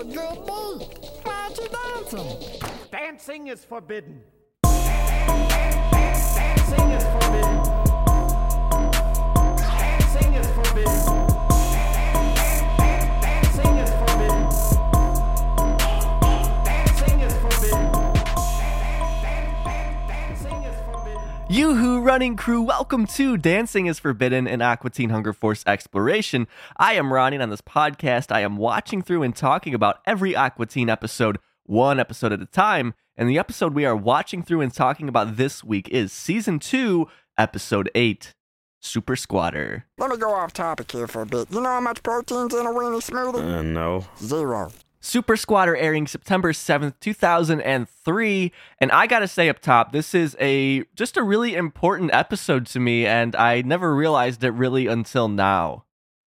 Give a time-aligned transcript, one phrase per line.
[0.00, 0.88] a good beat.
[1.24, 2.28] Why aren't you dancing?
[2.90, 4.22] Dancing is forbidden.
[4.62, 7.62] Dancing is forbidden.
[9.58, 11.29] Dancing is forbidden.
[21.50, 26.46] Yoo-hoo, running crew, welcome to Dancing is Forbidden, an Aqua Teen Hunger Force exploration.
[26.76, 30.36] I am Ronnie, and on this podcast, I am watching through and talking about every
[30.36, 32.94] Aqua Teen episode, one episode at a time.
[33.16, 37.08] And the episode we are watching through and talking about this week is Season 2,
[37.36, 38.32] Episode 8,
[38.78, 39.86] Super Squatter.
[39.98, 41.50] Let me go off topic here for a bit.
[41.50, 43.58] You know how much protein's in a weenie smoothie?
[43.58, 44.06] Uh, no.
[44.22, 44.70] Zero.
[45.00, 48.52] Super Squatter airing September 7th, 2003.
[48.78, 52.80] And I gotta say up top, this is a just a really important episode to
[52.80, 55.84] me, and I never realized it really until now.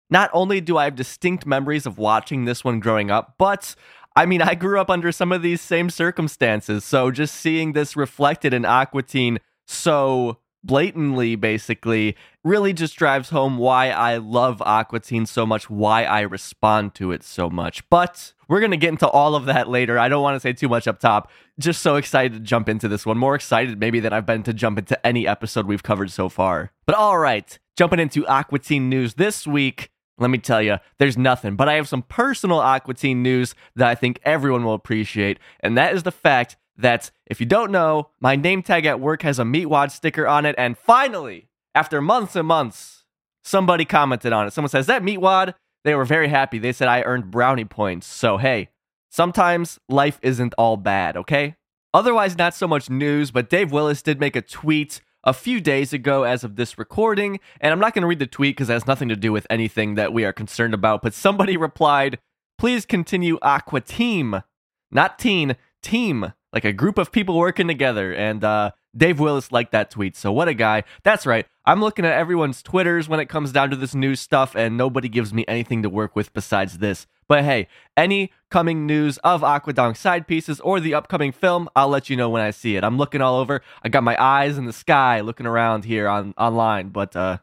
[0.10, 3.76] Not only do I have distinct memories of watching this one growing up, but
[4.16, 6.84] I mean, I grew up under some of these same circumstances.
[6.84, 13.58] So just seeing this reflected in Aqua Teen so blatantly, basically, really just drives home
[13.58, 17.88] why I love Aqua Teen so much, why I respond to it so much.
[17.90, 20.00] But we're going to get into all of that later.
[20.00, 21.32] I don't want to say too much up top.
[21.60, 23.18] Just so excited to jump into this one.
[23.18, 26.72] More excited, maybe, than I've been to jump into any episode we've covered so far.
[26.86, 29.90] But all right, jumping into Aqua Teen news this week.
[30.20, 33.88] Let me tell you, there's nothing, but I have some personal Aqua Teen news that
[33.88, 38.10] I think everyone will appreciate, and that is the fact that if you don't know,
[38.20, 42.36] my name tag at work has a Meatwad sticker on it, and finally, after months
[42.36, 43.06] and months,
[43.44, 44.54] somebody commented on it.
[44.54, 45.54] Someone says, That Meatwad?
[45.84, 46.60] They were very happy.
[46.60, 48.08] They said I earned brownie points.
[48.08, 48.70] So, hey,
[49.10, 51.58] sometimes life isn't all bad, okay?
[51.94, 55.94] Otherwise, not so much news, but Dave Willis did make a tweet a few days
[55.94, 58.74] ago as of this recording, and I'm not going to read the tweet because it
[58.74, 62.20] has nothing to do with anything that we are concerned about, but somebody replied,
[62.58, 64.42] Please continue Aqua Team,
[64.92, 68.14] not teen, team, like a group of people working together.
[68.14, 70.16] And uh, Dave Willis liked that tweet.
[70.16, 70.84] So what a guy.
[71.04, 71.48] That's right.
[71.66, 75.08] I'm looking at everyone's Twitters when it comes down to this news stuff, and nobody
[75.10, 77.08] gives me anything to work with besides this.
[77.28, 82.10] But hey, any coming news of Aquadong side pieces or the upcoming film, I'll let
[82.10, 82.84] you know when I see it.
[82.84, 83.62] I'm looking all over.
[83.82, 87.38] I got my eyes in the sky looking around here on online, but uh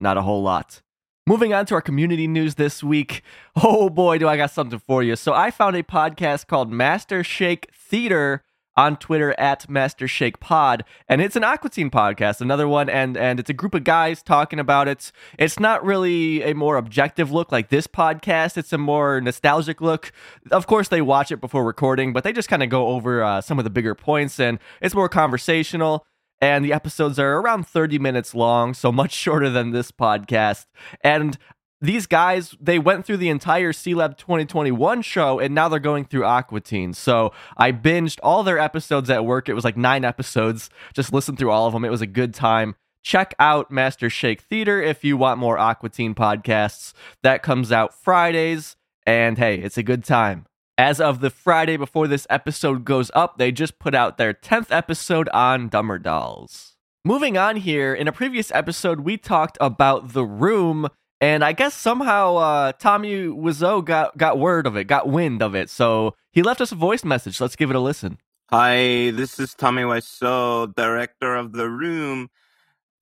[0.00, 0.82] not a whole lot.
[1.26, 3.22] Moving on to our community news this week.
[3.62, 5.16] Oh boy, do I got something for you.
[5.16, 8.42] So I found a podcast called Master Shake Theater
[8.76, 13.16] on Twitter at Master Shake Pod, and it's an Aqua Teen podcast, another one, and
[13.16, 15.12] and it's a group of guys talking about it.
[15.38, 18.56] It's not really a more objective look like this podcast.
[18.56, 20.12] It's a more nostalgic look.
[20.50, 23.40] Of course, they watch it before recording, but they just kind of go over uh,
[23.40, 26.06] some of the bigger points, and it's more conversational.
[26.42, 30.66] And the episodes are around 30 minutes long, so much shorter than this podcast.
[31.02, 31.36] And
[31.80, 36.24] these guys they went through the entire Sealab 2021 show and now they're going through
[36.24, 36.92] Aqua Teen.
[36.92, 39.48] So I binged all their episodes at work.
[39.48, 40.70] It was like nine episodes.
[40.92, 41.84] Just listened through all of them.
[41.84, 42.74] It was a good time.
[43.02, 46.92] Check out Master Shake Theater if you want more Aqua Teen podcasts.
[47.22, 48.76] That comes out Fridays.
[49.06, 50.44] And hey, it's a good time.
[50.76, 54.70] As of the Friday before this episode goes up, they just put out their 10th
[54.70, 56.76] episode on Dumber Dolls.
[57.04, 60.88] Moving on here, in a previous episode, we talked about The Room,
[61.20, 65.54] and I guess somehow uh, Tommy Wiseau got, got word of it, got wind of
[65.54, 65.68] it.
[65.68, 67.40] So he left us a voice message.
[67.40, 68.18] Let's give it a listen.
[68.50, 72.28] Hi, this is Tommy Wiseau, director of The Room.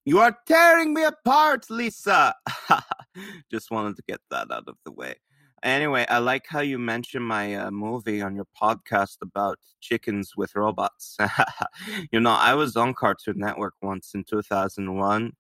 [0.05, 2.34] You are tearing me apart, Lisa.
[3.51, 5.15] Just wanted to get that out of the way.
[5.62, 10.55] Anyway, I like how you mentioned my uh, movie on your podcast about chickens with
[10.55, 11.17] robots.
[12.12, 15.33] you know, I was on Cartoon Network once in 2001.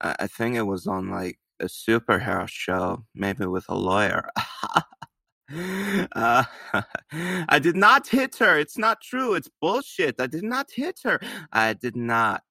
[0.00, 4.28] I I think it was on like a superhero show, maybe with a lawyer.
[6.12, 6.44] uh,
[7.12, 8.58] I did not hit her.
[8.58, 9.34] It's not true.
[9.34, 10.20] It's bullshit.
[10.20, 11.20] I did not hit her.
[11.52, 12.42] I did not.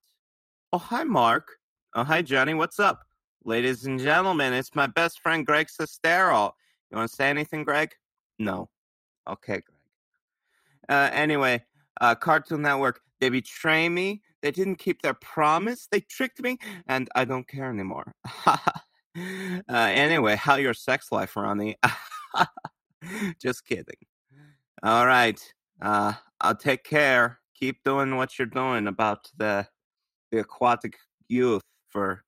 [0.72, 1.48] Oh, hi, Mark.
[1.94, 2.54] Oh, hi, Johnny.
[2.54, 3.04] What's up?
[3.46, 6.52] Ladies and gentlemen, it's my best friend, Greg Sestero.
[6.90, 7.92] You want to say anything, Greg?
[8.40, 8.70] No.
[9.28, 9.78] Okay, Greg.
[10.90, 11.64] Uh, anyway,
[12.02, 14.22] uh, Cartoon Network, they betray me.
[14.42, 15.88] They didn't keep their promise.
[15.92, 16.58] They tricked me,
[16.88, 18.14] and I don't care anymore.
[19.18, 21.78] uh, anyway, how your sex life, Ronnie?
[23.42, 24.06] Just kidding.
[24.82, 25.40] All right.
[25.82, 27.40] Uh, I'll take care.
[27.56, 29.68] Keep doing what you're doing about the
[30.32, 30.96] the aquatic
[31.28, 32.24] youth for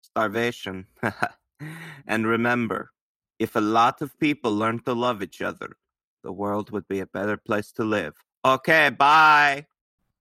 [0.00, 0.86] starvation.
[2.06, 2.92] and remember,
[3.38, 5.76] if a lot of people learned to love each other,
[6.22, 8.14] the world would be a better place to live.
[8.44, 9.66] Okay, bye.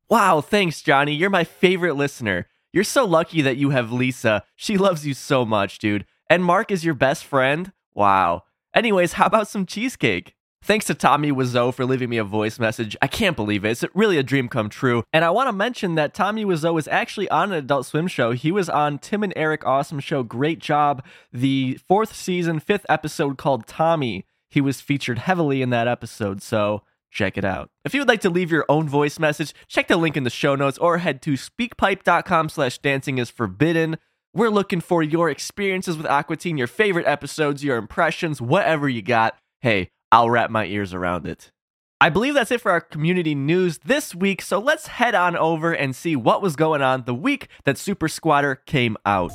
[0.09, 1.13] Wow, thanks, Johnny.
[1.13, 2.47] You're my favorite listener.
[2.73, 4.43] You're so lucky that you have Lisa.
[4.55, 6.05] She loves you so much, dude.
[6.29, 7.71] And Mark is your best friend?
[7.93, 8.43] Wow.
[8.73, 10.35] Anyways, how about some cheesecake?
[10.63, 12.97] Thanks to Tommy Wiseau for leaving me a voice message.
[13.01, 13.69] I can't believe it.
[13.71, 15.03] It's really a dream come true.
[15.13, 18.31] And I want to mention that Tommy Wiseau is actually on an Adult Swim show.
[18.31, 20.23] He was on Tim and Eric Awesome Show.
[20.23, 21.05] Great job.
[21.31, 24.25] The fourth season, fifth episode called Tommy.
[24.49, 26.41] He was featured heavily in that episode.
[26.41, 26.81] So
[27.11, 27.69] check it out.
[27.85, 30.29] If you would like to leave your own voice message, check the link in the
[30.29, 33.97] show notes or head to speakpipe.com slash dancing is forbidden.
[34.33, 39.01] We're looking for your experiences with Aqua Teen, your favorite episodes, your impressions, whatever you
[39.01, 39.35] got.
[39.61, 41.51] Hey, I'll wrap my ears around it.
[41.99, 45.73] I believe that's it for our community news this week, so let's head on over
[45.73, 49.31] and see what was going on the week that Super Squatter came out.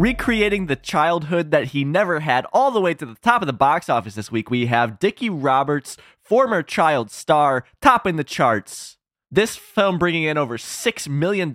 [0.00, 3.52] Recreating the childhood that he never had all the way to the top of the
[3.52, 8.96] box office this week, we have Dickie Roberts, former child star, topping the charts.
[9.30, 11.52] This film bringing in over $6 million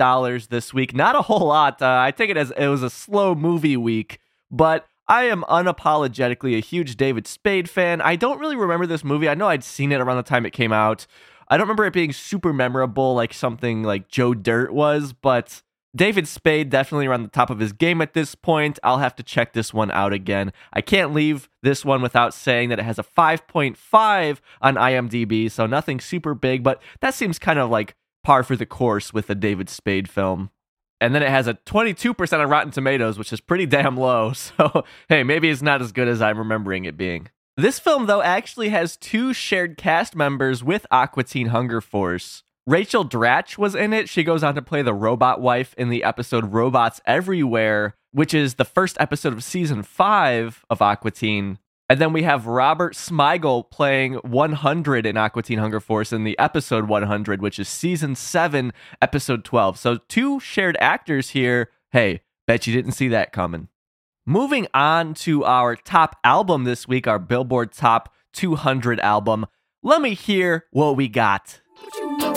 [0.51, 0.93] this week.
[0.93, 1.81] Not a whole lot.
[1.81, 4.19] Uh, I take it as it was a slow movie week,
[4.51, 7.99] but I am unapologetically a huge David Spade fan.
[7.99, 9.27] I don't really remember this movie.
[9.27, 11.07] I know I'd seen it around the time it came out.
[11.47, 15.63] I don't remember it being super memorable like something like Joe Dirt was, but
[15.95, 18.79] David Spade definitely around the top of his game at this point.
[18.83, 20.51] I'll have to check this one out again.
[20.73, 25.65] I can't leave this one without saying that it has a 5.5 on IMDb, so
[25.65, 29.35] nothing super big, but that seems kind of like par for the course with a
[29.35, 30.49] David Spade film.
[30.99, 34.33] And then it has a 22% on Rotten Tomatoes, which is pretty damn low.
[34.57, 37.29] So, hey, maybe it's not as good as I'm remembering it being.
[37.57, 42.43] This film, though, actually has two shared cast members with Aqua Teen Hunger Force.
[42.67, 44.09] Rachel Dratch was in it.
[44.09, 48.55] She goes on to play the robot wife in the episode Robots Everywhere, which is
[48.55, 51.59] the first episode of season five of Aqua Teen.
[51.87, 56.37] And then we have Robert Smigel playing 100 in Aqua Teen Hunger Force in the
[56.39, 59.77] episode 100, which is season 7, episode 12.
[59.77, 61.69] So two shared actors here.
[61.91, 63.67] Hey, bet you didn't see that coming.
[64.25, 69.45] Moving on to our top album this week, our Billboard Top 200 album.
[69.83, 71.61] Let me hear what we got.
[71.95, 72.34] You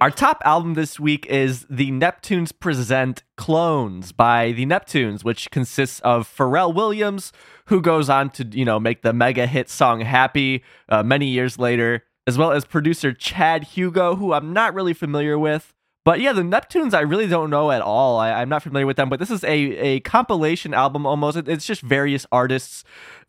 [0.00, 6.00] Our top album this week is The Neptunes Present Clones by The Neptunes, which consists
[6.00, 7.32] of Pharrell Williams,
[7.66, 11.58] who goes on to, you know, make the mega hit song Happy uh, many years
[11.58, 15.72] later, as well as producer Chad Hugo, who I'm not really familiar with.
[16.04, 18.18] But yeah, the Neptunes I really don't know at all.
[18.18, 21.36] I, I'm not familiar with them, but this is a, a compilation album almost.
[21.36, 22.84] It's just various artists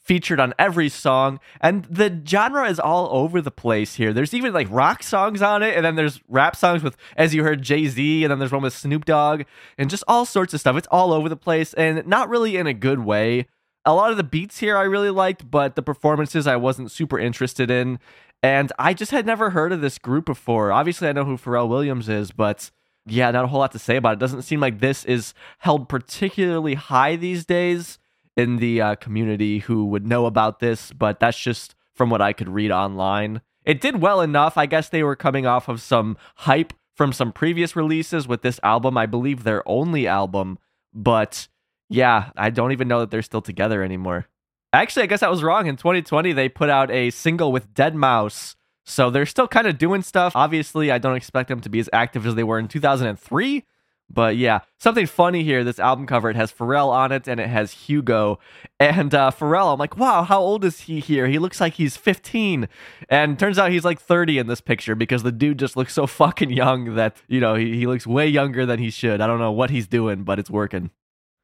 [0.08, 4.14] featured on every song, and the genre is all over the place here.
[4.14, 7.44] There's even like rock songs on it, and then there's rap songs with, as you
[7.44, 9.44] heard, Jay Z, and then there's one with Snoop Dogg,
[9.78, 10.78] and just all sorts of stuff.
[10.78, 13.48] It's all over the place, and not really in a good way.
[13.84, 17.20] A lot of the beats here I really liked, but the performances I wasn't super
[17.20, 18.00] interested in.
[18.42, 20.72] And I just had never heard of this group before.
[20.72, 22.70] Obviously, I know who Pharrell Williams is, but
[23.06, 24.20] yeah, not a whole lot to say about it.
[24.20, 27.98] Doesn't seem like this is held particularly high these days
[28.38, 32.32] in the uh, community who would know about this, but that's just from what I
[32.32, 33.42] could read online.
[33.66, 34.58] It did well enough.
[34.58, 38.60] I guess they were coming off of some hype from some previous releases with this
[38.64, 38.98] album.
[38.98, 40.60] I believe their only album,
[40.94, 41.48] but
[41.90, 44.28] yeah, I don't even know that they're still together anymore.
[44.72, 45.68] Actually, I guess I was wrong.
[45.68, 48.56] In 2020, they put out a single with deadmau5.
[48.86, 50.34] So they're still kind of doing stuff.
[50.34, 53.66] Obviously, I don't expect them to be as active as they were in 2003.
[54.10, 55.64] But yeah, something funny here.
[55.64, 58.40] This album cover, it has Pharrell on it and it has Hugo.
[58.80, 61.28] And uh, Pharrell, I'm like, wow, how old is he here?
[61.28, 62.68] He looks like he's 15.
[63.10, 66.08] And turns out he's like 30 in this picture because the dude just looks so
[66.08, 69.20] fucking young that, you know, he, he looks way younger than he should.
[69.20, 70.92] I don't know what he's doing, but it's working.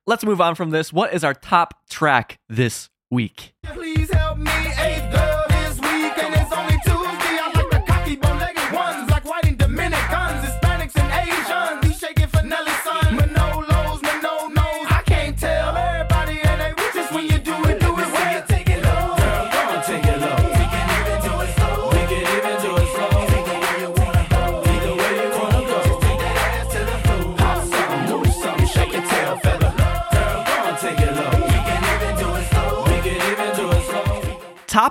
[0.06, 0.92] Let's move on from this.
[0.92, 3.54] What is our top track this week?
[3.64, 4.52] Please help me,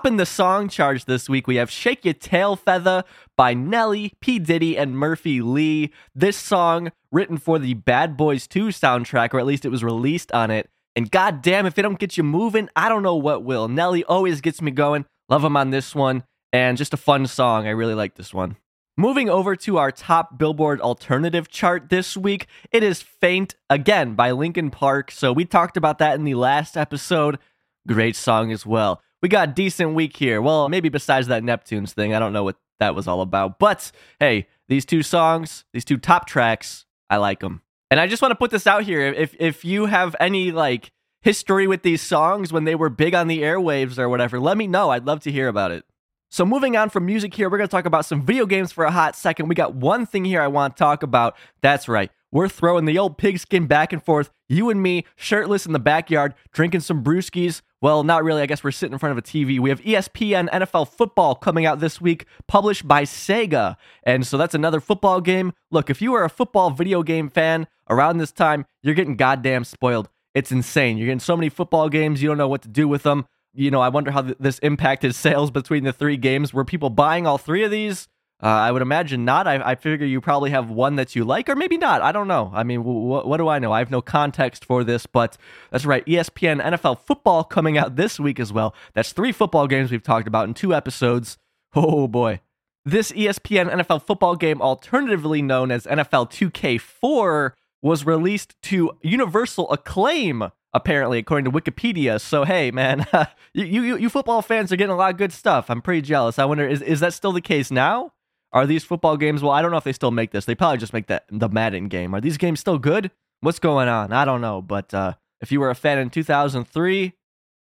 [0.03, 3.05] Topping the song charts this week, we have Shake Your Tail Feather
[3.37, 4.41] by Nelly, P.
[4.41, 5.93] Diddy, and Murphy Lee.
[6.13, 10.33] This song, written for the Bad Boys 2 soundtrack, or at least it was released
[10.33, 13.69] on it, And goddamn, if it don't get you moving, I don't know what will.
[13.69, 15.07] Nelly always gets me going.
[15.29, 16.25] Love him on this one.
[16.53, 17.69] And just a fun song.
[17.69, 18.57] I really like this one.
[18.97, 24.33] Moving over to our top Billboard alternative chart this week, it is Faint again by
[24.33, 25.13] Linkin Park.
[25.13, 27.39] So we talked about that in the last episode.
[27.87, 29.01] Great song as well.
[29.23, 30.43] We got decent week here.
[30.43, 33.59] Well, maybe besides that Neptunes thing, I don't know what that was all about.
[33.59, 37.63] But hey, these two songs, these two top tracks, I like them.
[37.91, 39.01] And I just want to put this out here.
[39.01, 43.29] If if you have any like history with these songs when they were big on
[43.29, 44.91] the airwaves or whatever, let me know.
[44.91, 45.85] I'd love to hear about it.
[46.33, 48.85] So, moving on from music here, we're going to talk about some video games for
[48.85, 49.49] a hot second.
[49.49, 51.37] We got one thing here I want to talk about.
[51.61, 52.11] That's right.
[52.31, 54.31] We're throwing the old pigskin back and forth.
[54.49, 57.61] You and me, shirtless in the backyard, drinking some brewskis.
[57.83, 58.41] Well, not really.
[58.41, 59.59] I guess we're sitting in front of a TV.
[59.59, 63.77] We have ESPN NFL football coming out this week, published by Sega.
[64.05, 65.53] And so that's another football game.
[65.71, 69.65] Look, if you are a football video game fan around this time, you're getting goddamn
[69.65, 70.09] spoiled.
[70.33, 70.97] It's insane.
[70.97, 73.71] You're getting so many football games, you don't know what to do with them you
[73.71, 76.55] know, I wonder how th- this impacted sales between the three games.
[76.55, 78.09] Were people buying all three of these?
[78.43, 79.47] Uh, I would imagine not.
[79.47, 82.03] I, I figure you probably have one that you like, or maybe not.
[82.03, 82.51] I don't know.
[82.53, 83.71] I mean, what do I know?
[83.71, 85.37] I have no context for this, but
[85.71, 86.05] that's right.
[86.07, 88.75] ESPN NFL football coming out this week as well.
[88.95, 91.39] That's three football games we've talked about in two episodes.
[91.75, 92.41] Oh boy.
[92.85, 100.51] This ESPN NFL football game, alternatively known as NFL 2K4, was released to universal acclaim
[100.75, 103.07] apparently according to wikipedia so hey man
[103.53, 106.39] you, you you football fans are getting a lot of good stuff i'm pretty jealous
[106.39, 108.11] i wonder is, is that still the case now
[108.53, 109.43] are these football games?
[109.43, 110.45] Well i don't know if they still make this.
[110.45, 112.15] They probably just make that the madden game.
[112.15, 113.11] Are these games still good?
[113.41, 114.13] What's going on?
[114.13, 117.13] I don't know but uh, if you were a fan in 2003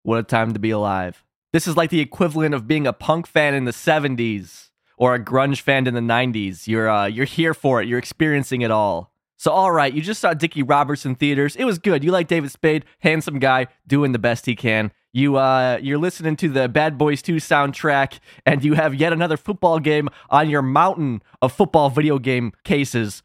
[0.03, 1.23] what a time to be alive.
[1.53, 5.23] This is like the equivalent of being a punk fan in the 70s or a
[5.23, 7.87] grunge fan in the 90s you're uh, you're here for it.
[7.87, 9.11] You're experiencing it all.
[9.41, 11.55] So, all right, you just saw Dickie Robertson theaters.
[11.55, 12.03] It was good.
[12.03, 14.91] You like David Spade, handsome guy, doing the best he can.
[15.13, 19.35] You uh, you're listening to the Bad Boys 2 soundtrack, and you have yet another
[19.35, 23.21] football game on your mountain of football video game cases.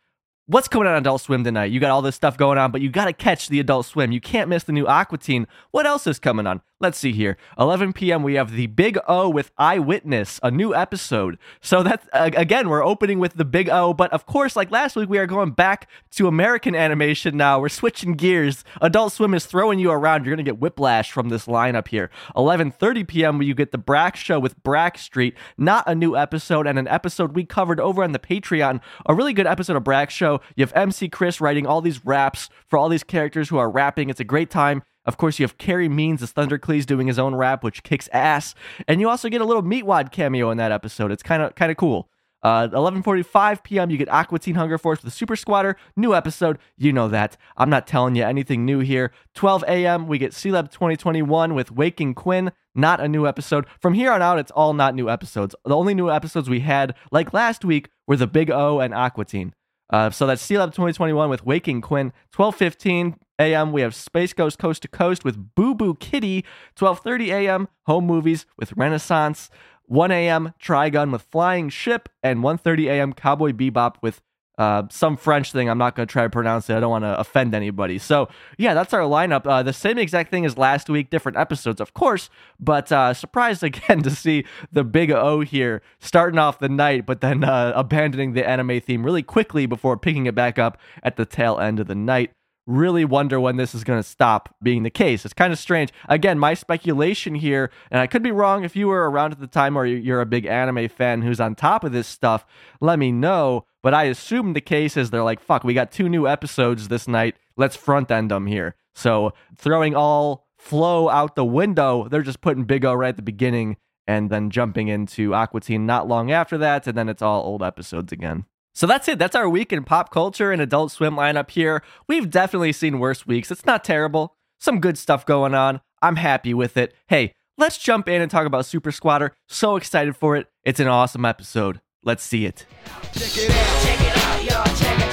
[0.48, 1.72] What's coming on Adult Swim tonight?
[1.72, 4.12] You got all this stuff going on, but you got to catch the Adult Swim.
[4.12, 5.46] You can't miss the new Aqua Teen.
[5.70, 6.60] What else is coming on?
[6.78, 7.38] Let's see here.
[7.58, 8.22] 11 p.m.
[8.22, 11.38] We have the Big O with Eyewitness, a new episode.
[11.62, 15.08] So that's again, we're opening with the Big O, but of course, like last week,
[15.08, 17.58] we are going back to American animation now.
[17.60, 18.62] We're switching gears.
[18.82, 20.26] Adult Swim is throwing you around.
[20.26, 22.10] You're gonna get whiplash from this lineup here.
[22.36, 23.40] 11:30 p.m.
[23.40, 27.44] You get the Brak Show with Brakstreet, not a new episode, and an episode we
[27.44, 28.82] covered over on the Patreon.
[29.06, 30.42] A really good episode of Brak Show.
[30.56, 34.10] You have MC Chris writing all these raps for all these characters who are rapping.
[34.10, 34.82] It's a great time.
[35.06, 38.54] Of course, you have Carey Means as Thundercleese doing his own rap, which kicks ass,
[38.86, 41.12] and you also get a little Meatwad cameo in that episode.
[41.12, 42.08] It's kind of kind of cool.
[42.42, 43.90] Uh, 11:45 p.m.
[43.90, 46.58] You get Aqua Teen Hunger Force with the Super Squatter, new episode.
[46.76, 47.36] You know that.
[47.56, 49.10] I'm not telling you anything new here.
[49.34, 50.06] 12 a.m.
[50.06, 52.52] We get Sealab 2021 with Waking Quinn.
[52.74, 53.66] Not a new episode.
[53.80, 55.56] From here on out, it's all not new episodes.
[55.64, 59.24] The only new episodes we had, like last week, were the Big O and Aqua
[59.24, 59.54] Teen.
[59.88, 62.12] Uh, so that's Sealab 2021 with Waking Quinn.
[62.32, 63.72] 12:15 a.m.
[63.72, 66.44] we have Space Ghost Coast to Coast with Boo Boo Kitty.
[66.76, 67.68] 12:30 a.m.
[67.86, 69.50] Home Movies with Renaissance.
[69.88, 70.52] 1 a.m.
[70.60, 73.12] Trigun with Flying Ship, and 1:30 a.m.
[73.12, 74.20] Cowboy Bebop with
[74.58, 75.68] uh, some French thing.
[75.68, 76.76] I'm not going to try to pronounce it.
[76.76, 77.98] I don't want to offend anybody.
[77.98, 79.46] So, yeah, that's our lineup.
[79.46, 83.62] Uh, the same exact thing as last week, different episodes, of course, but uh, surprised
[83.62, 88.32] again to see the big O here starting off the night, but then uh, abandoning
[88.32, 91.86] the anime theme really quickly before picking it back up at the tail end of
[91.86, 92.32] the night.
[92.66, 95.24] Really wonder when this is going to stop being the case.
[95.24, 95.92] It's kind of strange.
[96.08, 99.46] Again, my speculation here, and I could be wrong if you were around at the
[99.46, 102.44] time or you're a big anime fan who's on top of this stuff,
[102.80, 103.66] let me know.
[103.84, 107.06] But I assume the case is they're like, fuck, we got two new episodes this
[107.06, 107.36] night.
[107.56, 108.74] Let's front end them here.
[108.96, 113.22] So throwing all flow out the window, they're just putting Big O right at the
[113.22, 113.76] beginning
[114.08, 116.88] and then jumping into Aqua Teen not long after that.
[116.88, 118.46] And then it's all old episodes again.
[118.76, 119.18] So that's it.
[119.18, 121.82] That's our week in pop culture and Adult Swim lineup here.
[122.08, 123.50] We've definitely seen worse weeks.
[123.50, 124.34] It's not terrible.
[124.60, 125.80] Some good stuff going on.
[126.02, 126.92] I'm happy with it.
[127.08, 129.32] Hey, let's jump in and talk about Super Squatter.
[129.48, 130.48] So excited for it.
[130.62, 131.80] It's an awesome episode.
[132.04, 132.66] Let's see it.
[133.14, 133.82] Check it out.
[133.82, 134.64] Check it out, y'all.
[134.76, 135.10] Check it,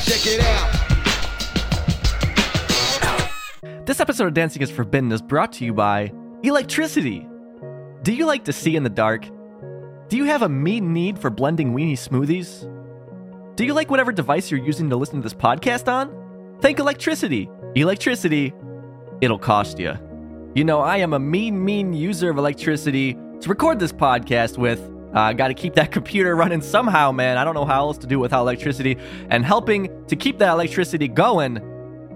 [0.00, 0.40] check it
[3.70, 3.84] out.
[3.84, 6.10] This episode of Dancing is Forbidden is brought to you by
[6.42, 7.28] electricity.
[8.00, 9.28] Do you like to see in the dark?
[10.08, 12.70] Do you have a mean need for blending weenie smoothies?
[13.56, 16.58] Do you like whatever device you're using to listen to this podcast on?
[16.60, 17.48] Think electricity.
[17.76, 18.52] Electricity,
[19.20, 19.96] it'll cost you.
[20.56, 24.90] You know, I am a mean, mean user of electricity to record this podcast with.
[25.12, 27.38] I uh, got to keep that computer running somehow, man.
[27.38, 28.98] I don't know how else to do it without electricity.
[29.30, 31.58] And helping to keep that electricity going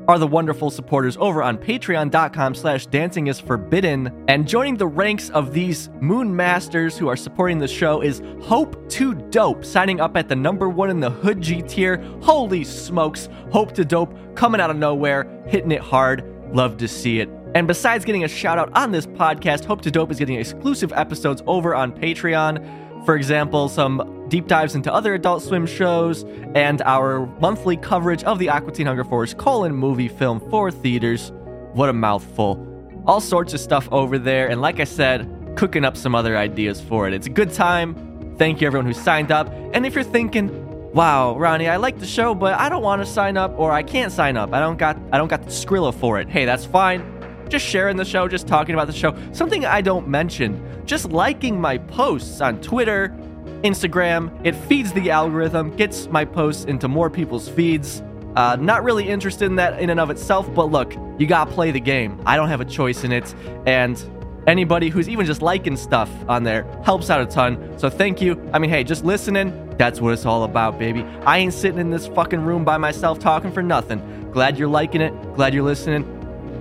[0.08, 4.24] are the wonderful supporters over on patreon.com slash dancing is forbidden.
[4.26, 8.88] And joining the ranks of these moon masters who are supporting the show is Hope
[8.88, 11.98] to Dope, signing up at the number one in the Hood G tier.
[12.22, 16.24] Holy smokes, Hope to Dope coming out of nowhere, hitting it hard.
[16.54, 17.28] Love to see it.
[17.54, 20.92] And besides getting a shout out on this podcast, Hope to Dope is getting exclusive
[20.92, 22.87] episodes over on Patreon.
[23.08, 26.24] For example, some deep dives into other Adult Swim shows,
[26.54, 31.32] and our monthly coverage of the Aqua Teen Hunger Force colon movie film for theaters.
[31.72, 32.62] What a mouthful.
[33.06, 36.82] All sorts of stuff over there, and like I said, cooking up some other ideas
[36.82, 37.14] for it.
[37.14, 38.34] It's a good time.
[38.36, 39.50] Thank you everyone who signed up.
[39.72, 43.06] And if you're thinking, wow, Ronnie, I like the show, but I don't want to
[43.06, 44.52] sign up or I can't sign up.
[44.52, 46.28] I don't got I don't got the Skrilla for it.
[46.28, 47.17] Hey, that's fine.
[47.48, 49.16] Just sharing the show, just talking about the show.
[49.32, 53.16] Something I don't mention, just liking my posts on Twitter,
[53.62, 54.38] Instagram.
[54.44, 58.02] It feeds the algorithm, gets my posts into more people's feeds.
[58.36, 61.70] Uh, not really interested in that in and of itself, but look, you gotta play
[61.70, 62.20] the game.
[62.26, 63.34] I don't have a choice in it,
[63.66, 63.98] and
[64.46, 67.78] anybody who's even just liking stuff on there helps out a ton.
[67.78, 68.40] So thank you.
[68.52, 71.02] I mean, hey, just listening, that's what it's all about, baby.
[71.24, 74.30] I ain't sitting in this fucking room by myself talking for nothing.
[74.32, 76.17] Glad you're liking it, glad you're listening.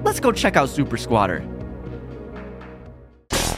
[0.07, 1.39] Let's go check out Super Squatter.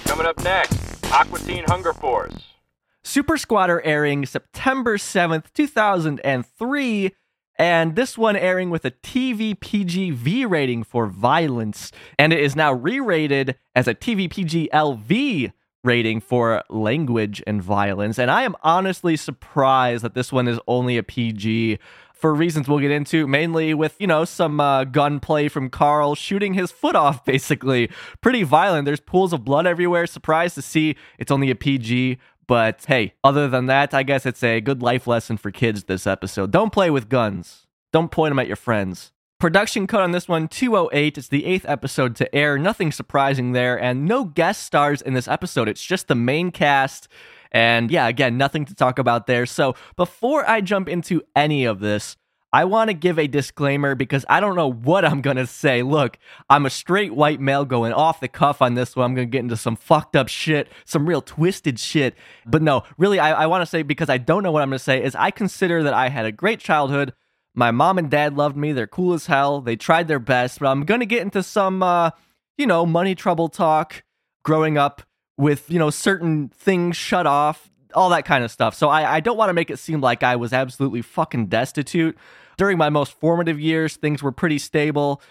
[0.05, 2.55] Coming up next, Aqua Teen Hunger Force.
[3.03, 7.11] Super Squatter airing September 7th, 2003.
[7.59, 11.91] And this one airing with a TV PG V rating for violence.
[12.17, 15.51] And it is now re rated as a TV PG LV
[15.83, 18.17] rating for language and violence.
[18.17, 21.77] And I am honestly surprised that this one is only a PG
[22.19, 26.53] for reasons we'll get into, mainly with, you know, some uh, gunplay from Carl shooting
[26.53, 27.89] his foot off, basically.
[28.21, 28.85] Pretty violent.
[28.85, 30.05] There's pools of blood everywhere.
[30.05, 32.17] Surprised to see it's only a PG.
[32.45, 36.07] But hey, other than that, I guess it's a good life lesson for kids this
[36.07, 36.51] episode.
[36.51, 39.11] Don't play with guns, don't point them at your friends.
[39.39, 41.17] Production code on this one 208.
[41.17, 42.57] It's the eighth episode to air.
[42.57, 45.69] Nothing surprising there, and no guest stars in this episode.
[45.69, 47.07] It's just the main cast.
[47.51, 49.45] And yeah, again, nothing to talk about there.
[49.45, 52.15] So before I jump into any of this,
[52.51, 55.83] I want to give a disclaimer because I don't know what I'm going to say.
[55.83, 56.17] Look,
[56.49, 59.05] I'm a straight white male going off the cuff on this one.
[59.05, 62.15] I'm going to get into some fucked up shit, some real twisted shit.
[62.47, 64.79] But no, really, I, I want to say because I don't know what I'm going
[64.79, 67.13] to say is I consider that I had a great childhood.
[67.53, 68.71] My mom and dad loved me.
[68.71, 69.61] They're cool as hell.
[69.61, 72.11] They tried their best, but I'm going to get into some, uh,
[72.57, 74.03] you know, money trouble talk
[74.43, 75.03] growing up
[75.39, 78.75] with, you know, certain things shut off, all that kind of stuff.
[78.75, 82.17] So I, I don't want to make it seem like I was absolutely fucking destitute.
[82.57, 85.21] During my most formative years, things were pretty stable.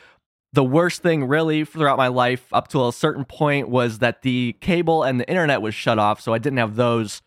[0.55, 4.57] The worst thing, really, throughout my life up to a certain point was that the
[4.63, 7.21] cable and the internet was shut off, so I didn't have those.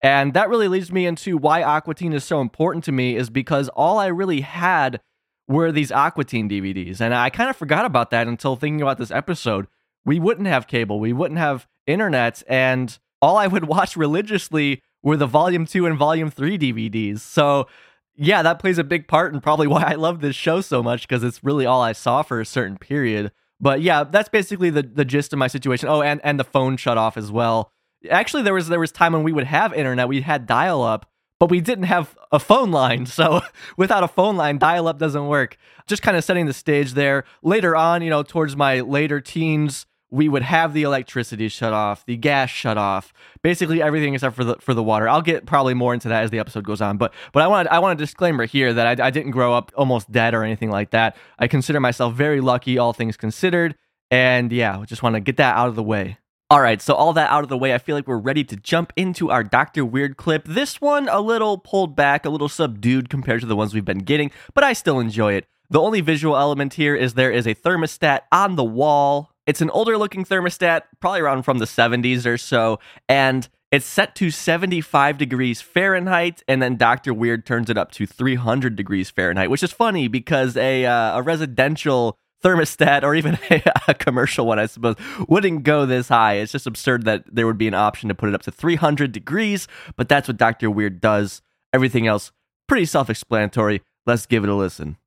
[0.00, 3.28] And that really leads me into why Aqua Teen is so important to me, is
[3.28, 5.02] because all I really had
[5.48, 6.98] were these Aqua Teen DVDs.
[6.98, 9.66] And I kind of forgot about that until thinking about this episode.
[10.06, 15.16] We wouldn't have cable, we wouldn't have internet, and all I would watch religiously were
[15.16, 17.20] the volume 2 and volume 3 DVDs.
[17.20, 17.66] So,
[18.14, 21.08] yeah, that plays a big part and probably why I love this show so much
[21.08, 23.32] because it's really all I saw for a certain period.
[23.60, 25.88] But yeah, that's basically the the gist of my situation.
[25.88, 27.70] Oh, and and the phone shut off as well.
[28.10, 31.08] Actually, there was there was time when we would have internet, we had dial up,
[31.38, 33.06] but we didn't have a phone line.
[33.12, 33.40] So
[33.76, 35.56] without a phone line, dial up doesn't work.
[35.86, 37.22] Just kind of setting the stage there.
[37.42, 42.04] Later on, you know, towards my later teens, we would have the electricity shut off,
[42.04, 45.08] the gas shut off, basically everything except for the for the water.
[45.08, 47.66] I'll get probably more into that as the episode goes on, but but I want
[47.68, 50.70] I want a disclaimer here that I, I didn't grow up almost dead or anything
[50.70, 51.16] like that.
[51.38, 53.74] I consider myself very lucky, all things considered,
[54.10, 56.18] and yeah, just want to get that out of the way.
[56.50, 58.56] All right, so all that out of the way, I feel like we're ready to
[58.56, 59.86] jump into our Dr.
[59.86, 60.44] Weird clip.
[60.46, 64.00] This one a little pulled back, a little subdued compared to the ones we've been
[64.00, 65.46] getting, but I still enjoy it.
[65.70, 69.31] The only visual element here is there is a thermostat on the wall.
[69.46, 72.78] It's an older looking thermostat, probably around from the 70s or so,
[73.08, 77.12] and it's set to 75 degrees Fahrenheit, and then Dr.
[77.12, 81.22] Weird turns it up to 300 degrees Fahrenheit, which is funny because a, uh, a
[81.22, 86.34] residential thermostat or even a, a commercial one, I suppose, wouldn't go this high.
[86.34, 89.10] It's just absurd that there would be an option to put it up to 300
[89.10, 90.70] degrees, but that's what Dr.
[90.70, 91.42] Weird does.
[91.72, 92.30] Everything else,
[92.68, 93.80] pretty self explanatory.
[94.06, 94.98] Let's give it a listen.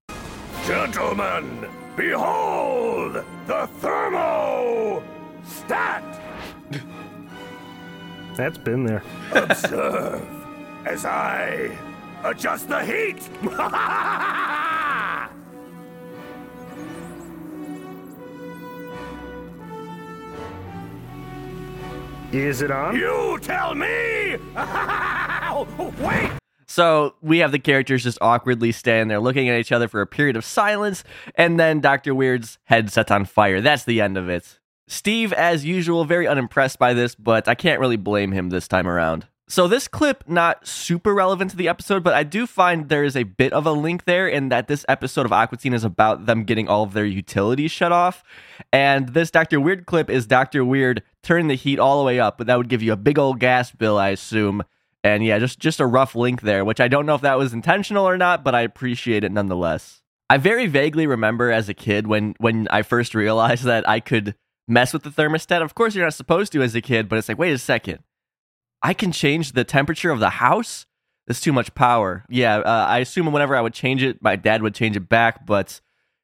[0.65, 2.74] Gentlemen, behold
[3.65, 5.03] the thermo
[5.43, 6.03] stat.
[8.35, 9.01] That's been there.
[9.31, 10.21] Observe
[10.85, 11.75] as I
[12.23, 13.27] adjust the heat.
[22.33, 22.95] Is it on?
[22.95, 24.37] you tell me.
[26.05, 26.44] Wait.
[26.75, 30.05] So we have the characters just awkwardly standing there looking at each other for a
[30.05, 32.13] period of silence, and then Dr.
[32.13, 33.61] Weird's head sets on fire.
[33.61, 34.59] That's the end of it.
[34.85, 38.89] Steve, as usual, very unimpressed by this, but I can't really blame him this time
[38.89, 39.25] around.
[39.47, 43.15] So this clip not super relevant to the episode, but I do find there is
[43.15, 46.25] a bit of a link there in that this episode of Aqua Teen is about
[46.25, 48.21] them getting all of their utilities shut off.
[48.73, 49.61] And this Dr.
[49.61, 50.65] Weird clip is Dr.
[50.65, 53.17] Weird turning the heat all the way up, but that would give you a big
[53.17, 54.65] old gas bill, I assume.
[55.05, 57.53] And yeah, just just a rough link there, which I don't know if that was
[57.53, 60.01] intentional or not, but I appreciate it nonetheless.
[60.31, 64.33] I very vaguely remember as a kid when when I first realized that I could
[64.67, 65.61] mess with the thermostat.
[65.61, 67.99] Of course, you're not supposed to as a kid, but it's like, wait a second.
[68.81, 70.87] I can change the temperature of the house?
[71.27, 72.25] That's too much power.
[72.27, 75.45] Yeah, uh, I assume whenever I would change it, my dad would change it back,
[75.45, 75.81] but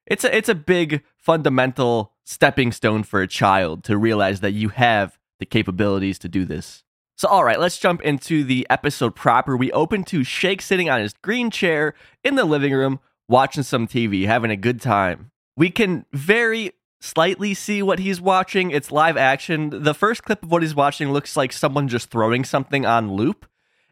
[0.08, 4.70] it's a it's a big fundamental stepping stone for a child to realize that you
[4.70, 6.84] have the capabilities to do this.
[7.22, 9.56] So, all right, let's jump into the episode proper.
[9.56, 13.88] We open to Shake sitting on his green chair in the living room, watching some
[13.88, 15.30] TV, having a good time.
[15.56, 18.72] We can very slightly see what he's watching.
[18.72, 19.84] It's live action.
[19.84, 23.46] The first clip of what he's watching looks like someone just throwing something on loop.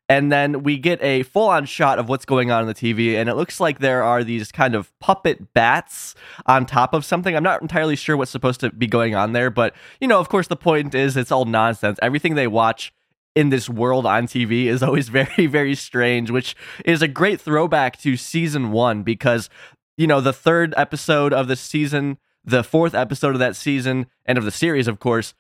[0.10, 3.14] And then we get a full on shot of what's going on in the TV,
[3.14, 6.16] and it looks like there are these kind of puppet bats
[6.48, 7.36] on top of something.
[7.36, 10.30] I'm not entirely sure what's supposed to be going on there, but you know, of
[10.30, 12.00] course, the point is it's all nonsense.
[12.02, 12.92] Everything they watch
[13.36, 17.98] in this world on TV is always very, very strange, which is a great throwback
[18.00, 19.50] to season one because,
[19.98, 24.38] you know, the third episode of the season, the fourth episode of that season, and
[24.38, 25.34] of the series, of course,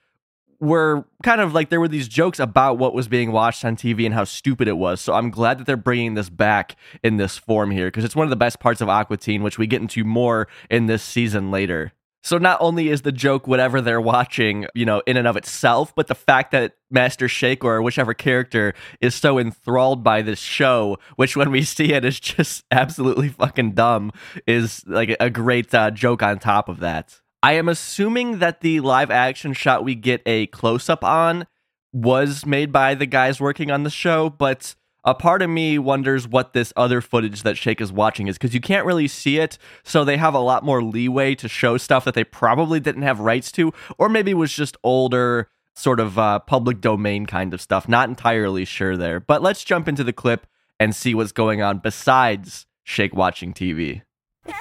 [0.59, 4.05] were kind of like there were these jokes about what was being watched on TV
[4.05, 4.99] and how stupid it was.
[4.99, 8.25] So I'm glad that they're bringing this back in this form here because it's one
[8.25, 11.49] of the best parts of Aqua Teen, which we get into more in this season
[11.49, 11.93] later.
[12.21, 15.95] So not only is the joke whatever they're watching, you know, in and of itself,
[15.95, 20.97] but the fact that Master Shake or whichever character is so enthralled by this show,
[21.15, 24.11] which when we see it is just absolutely fucking dumb,
[24.45, 27.21] is like a great uh, joke on top of that.
[27.41, 31.47] I am assuming that the live action shot we get a close up on
[31.93, 34.75] was made by the guys working on the show, but
[35.09, 38.53] a part of me wonders what this other footage that Shake is watching is because
[38.53, 39.57] you can't really see it.
[39.83, 43.19] So they have a lot more leeway to show stuff that they probably didn't have
[43.19, 47.87] rights to, or maybe was just older, sort of uh, public domain kind of stuff.
[47.89, 49.19] Not entirely sure there.
[49.19, 50.45] But let's jump into the clip
[50.79, 54.03] and see what's going on besides Shake watching TV.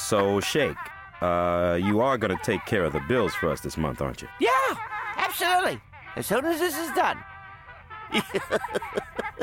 [0.00, 0.76] So, Shake,
[1.20, 4.28] uh, you are gonna take care of the bills for us this month, aren't you?
[4.40, 4.74] Yeah,
[5.16, 5.80] absolutely.
[6.16, 7.16] As soon as this is done.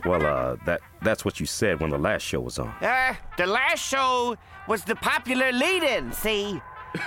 [0.06, 2.70] Well, uh, that that's what you said when the last show was on.
[2.82, 6.62] Uh, the last show was the popular lead-in, see?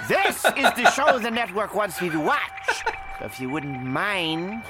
[0.09, 2.85] This is the show the network wants you to watch.
[3.19, 4.63] So if you wouldn't mind.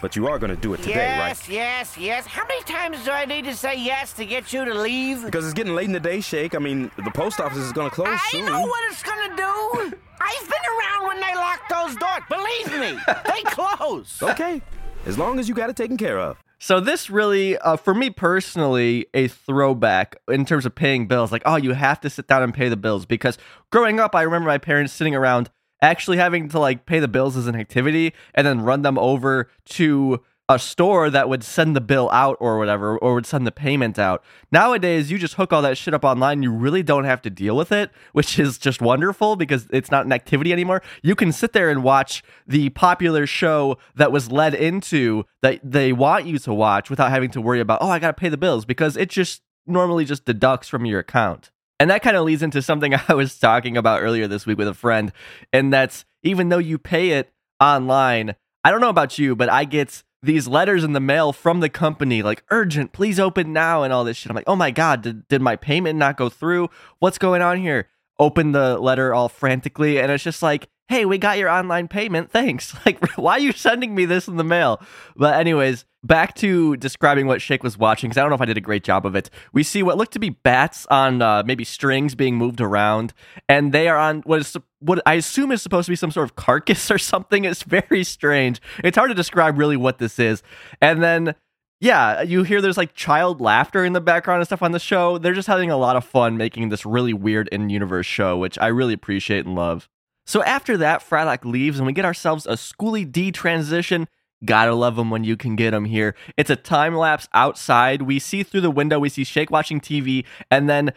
[0.00, 1.54] But you are gonna do it today, yes, right?
[1.54, 1.98] yes, yes.
[1.98, 2.26] Yes.
[2.26, 5.24] How many times do I need to say yes to get you to leave?
[5.24, 6.54] Because it's getting late in the day, Shake.
[6.54, 8.42] I mean, the post office is gonna close soon.
[8.42, 8.46] I soon.
[8.46, 9.96] know what it's gonna do.
[10.20, 12.22] I've been around when they lock those doors.
[12.28, 14.22] Believe me, they close.
[14.22, 14.62] Okay,
[15.06, 16.42] as long as you got it taken care of.
[16.58, 21.30] So this really, uh, for me personally, a throwback in terms of paying bills.
[21.30, 23.38] Like, oh, you have to sit down and pay the bills because
[23.70, 25.50] growing up, I remember my parents sitting around
[25.82, 29.50] actually having to like pay the bills as an activity and then run them over
[29.66, 33.52] to a store that would send the bill out or whatever, or would send the
[33.52, 34.22] payment out.
[34.52, 36.42] Nowadays, you just hook all that shit up online.
[36.42, 40.06] You really don't have to deal with it, which is just wonderful because it's not
[40.06, 40.82] an activity anymore.
[41.02, 45.92] You can sit there and watch the popular show that was led into that they
[45.92, 48.36] want you to watch without having to worry about, oh, I got to pay the
[48.36, 51.50] bills because it just normally just deducts from your account.
[51.80, 54.68] And that kind of leads into something I was talking about earlier this week with
[54.68, 55.12] a friend,
[55.52, 59.64] and that's even though you pay it online, I don't know about you, but I
[59.64, 63.92] get these letters in the mail from the company like urgent, please open now and
[63.92, 64.30] all this shit.
[64.30, 66.68] I'm like, "Oh my god, did, did my payment not go through?
[66.98, 71.18] What's going on here?" Open the letter all frantically and it's just like, "Hey, we
[71.18, 72.30] got your online payment.
[72.30, 74.80] Thanks." Like, why are you sending me this in the mail?
[75.16, 78.44] But anyways, back to describing what Shake was watching because I don't know if I
[78.44, 79.28] did a great job of it.
[79.52, 83.12] We see what looked to be bats on uh, maybe strings being moved around,
[83.48, 86.28] and they are on what is what I assume is supposed to be some sort
[86.28, 87.44] of carcass or something.
[87.44, 88.60] It's very strange.
[88.84, 90.42] It's hard to describe really what this is.
[90.80, 91.34] And then
[91.80, 95.18] yeah, you hear there's like child laughter in the background and stuff on the show.
[95.18, 98.68] They're just having a lot of fun making this really weird in-universe show, which I
[98.68, 99.88] really appreciate and love.
[100.26, 104.08] So after that, Frylock leaves and we get ourselves a Schoolly D transition.
[104.44, 106.14] Gotta love them when you can get them here.
[106.36, 108.02] It's a time lapse outside.
[108.02, 110.92] We see through the window, we see Shake watching TV, and then,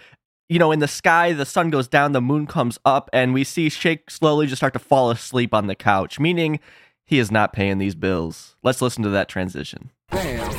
[0.49, 3.45] you know, in the sky, the sun goes down, the moon comes up, and we
[3.45, 6.59] see Shake slowly just start to fall asleep on the couch, meaning
[7.05, 8.57] he is not paying these bills.
[8.61, 9.91] Let's listen to that transition.
[10.11, 10.51] Damn,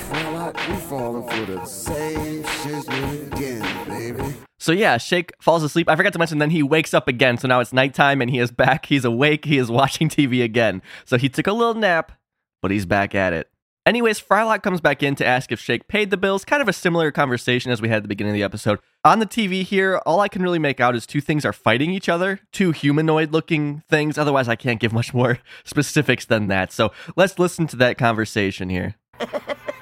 [0.53, 4.35] Frylock, We falling for the same shit again, baby.
[4.59, 5.89] So yeah, Shake falls asleep.
[5.89, 7.39] I forgot to mention then he wakes up again.
[7.39, 8.87] So now it's nighttime and he is back.
[8.87, 9.47] He's awake.
[9.47, 10.83] He is watching TV again.
[11.05, 12.13] So he took a little nap,
[12.61, 13.51] but he's back at it.
[13.87, 16.45] Anyways, Frylock comes back in to ask if Shake paid the bills.
[16.45, 18.79] Kind of a similar conversation as we had at the beginning of the episode.
[19.05, 21.91] On the TV here, all I can really make out is two things are fighting
[21.91, 24.19] each other, two humanoid looking things.
[24.19, 26.73] Otherwise, I can't give much more specifics than that.
[26.73, 28.97] So let's listen to that conversation here.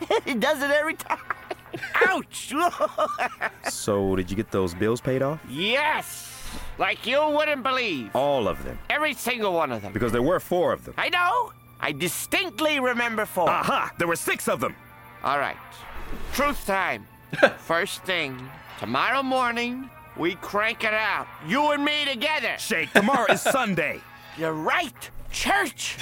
[0.24, 1.18] he does it every time.
[2.06, 2.54] Ouch!
[3.70, 5.40] So, did you get those bills paid off?
[5.48, 6.24] yes!
[6.78, 8.14] Like you wouldn't believe.
[8.14, 8.78] All of them.
[8.88, 9.92] Every single one of them.
[9.92, 10.94] Because there were four of them.
[10.96, 11.52] I know.
[11.80, 13.48] I distinctly remember four.
[13.50, 13.92] Aha!
[13.98, 14.74] There were six of them.
[15.22, 15.56] All right.
[16.32, 17.06] Truth time.
[17.58, 21.26] First thing, tomorrow morning, we crank it out.
[21.46, 22.56] You and me together.
[22.58, 24.00] Shake, tomorrow is Sunday.
[24.38, 25.10] You're right.
[25.30, 25.98] Church.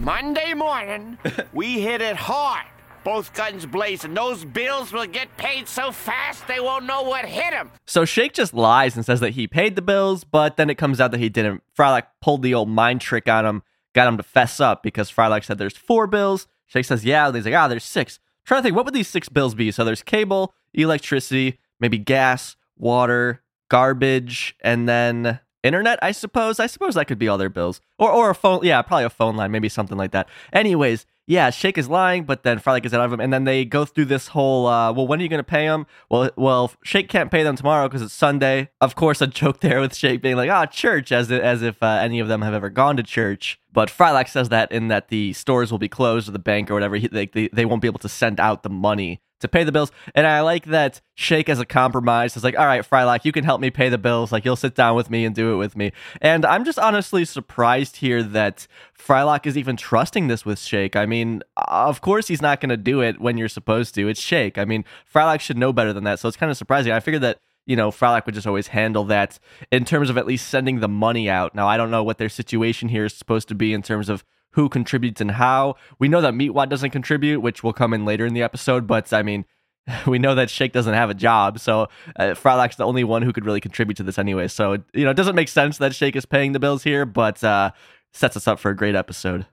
[0.00, 1.18] Monday morning,
[1.52, 2.64] we hit it hard.
[3.02, 4.14] Both guns blazing.
[4.14, 7.70] Those bills will get paid so fast they won't know what hit them.
[7.86, 11.00] So Shake just lies and says that he paid the bills, but then it comes
[11.00, 11.62] out that he didn't.
[11.76, 15.44] Frylock pulled the old mind trick on him, got him to fess up because Frylock
[15.44, 16.46] said there's four bills.
[16.66, 17.26] Shake says, yeah.
[17.26, 18.20] And he's like, ah, there's six.
[18.44, 19.70] trying to think, what would these six bills be?
[19.70, 26.60] So there's cable, electricity, maybe gas, water, garbage, and then internet, I suppose.
[26.60, 27.80] I suppose that could be all their bills.
[27.98, 30.28] Or or a phone, yeah, probably a phone line, maybe something like that.
[30.52, 33.66] Anyways, yeah, Shake is lying, but then Frylock gets out of him, and then they
[33.66, 35.86] go through this whole, uh, well, when are you going to pay them?
[36.08, 38.70] Well, well, Shake can't pay them tomorrow because it's Sunday.
[38.80, 41.82] Of course, a joke there with Shake being like, ah, church, as if, as if
[41.82, 43.60] uh, any of them have ever gone to church.
[43.70, 46.74] But Frylock says that in that the stores will be closed or the bank or
[46.74, 49.64] whatever, he, they, they, they won't be able to send out the money to pay
[49.64, 49.90] the bills.
[50.14, 53.44] And I like that Shake as a compromise is like, all right, Frylock, you can
[53.44, 54.32] help me pay the bills.
[54.32, 55.92] Like you'll sit down with me and do it with me.
[56.20, 58.66] And I'm just honestly surprised here that
[58.98, 60.96] Frylock is even trusting this with Shake.
[60.96, 64.08] I mean, of course he's not going to do it when you're supposed to.
[64.08, 64.58] It's Shake.
[64.58, 66.18] I mean, Frylock should know better than that.
[66.18, 66.92] So it's kind of surprising.
[66.92, 69.38] I figured that you know, Frylock would just always handle that
[69.70, 71.54] in terms of at least sending the money out.
[71.54, 74.24] Now, I don't know what their situation here is supposed to be in terms of
[74.58, 75.76] who contributes and how.
[76.00, 79.12] We know that Meatwad doesn't contribute, which will come in later in the episode, but
[79.12, 79.44] I mean,
[80.06, 83.32] we know that Shake doesn't have a job, so uh, Frylock's the only one who
[83.32, 84.48] could really contribute to this anyway.
[84.48, 87.44] So, you know, it doesn't make sense that Shake is paying the bills here, but
[87.44, 87.70] uh,
[88.12, 89.46] sets us up for a great episode.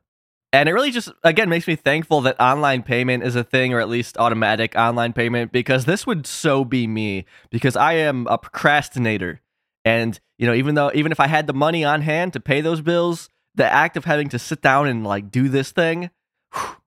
[0.51, 3.79] And it really just, again, makes me thankful that online payment is a thing, or
[3.79, 8.39] at least automatic online payment, because this would so be me, because I am a
[8.39, 9.41] procrastinator.
[9.83, 12.61] And, you know, even though, even if I had the money on hand to pay
[12.61, 16.09] those bills, the act of having to sit down and like do this thing,
[16.53, 16.77] whew,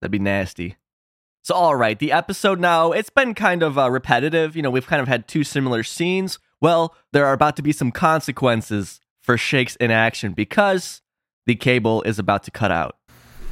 [0.00, 0.76] that'd be nasty.
[1.42, 4.54] So, all right, the episode now, it's been kind of uh, repetitive.
[4.54, 6.38] You know, we've kind of had two similar scenes.
[6.60, 11.00] Well, there are about to be some consequences for Shake's inaction because
[11.46, 12.96] the cable is about to cut out.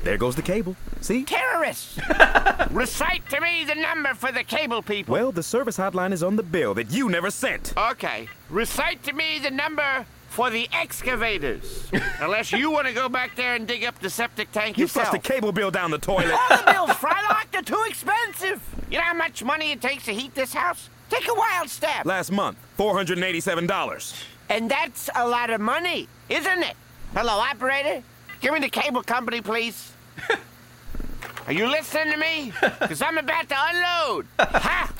[0.02, 0.76] There goes the cable.
[1.00, 1.24] See?
[1.24, 1.98] Terrorists!
[2.70, 5.12] Recite to me the number for the cable people.
[5.12, 7.72] Well, the service hotline is on the bill that you never sent.
[7.76, 8.28] Okay.
[8.50, 10.06] Recite to me the number
[10.36, 11.88] for the excavators.
[12.20, 15.08] Unless you want to go back there and dig up the septic tank You yourself.
[15.08, 16.30] flushed the cable bill down the toilet.
[16.30, 18.60] All the bills, Frylock, they're too expensive.
[18.90, 20.90] You know how much money it takes to heat this house?
[21.08, 22.04] Take a wild stab.
[22.04, 24.24] Last month, $487.
[24.50, 26.76] And that's a lot of money, isn't it?
[27.14, 28.02] Hello, operator.
[28.42, 29.90] Give me the cable company, please.
[31.46, 32.52] Are you listening to me?
[32.60, 34.26] Because I'm about to unload.
[34.38, 34.92] ha!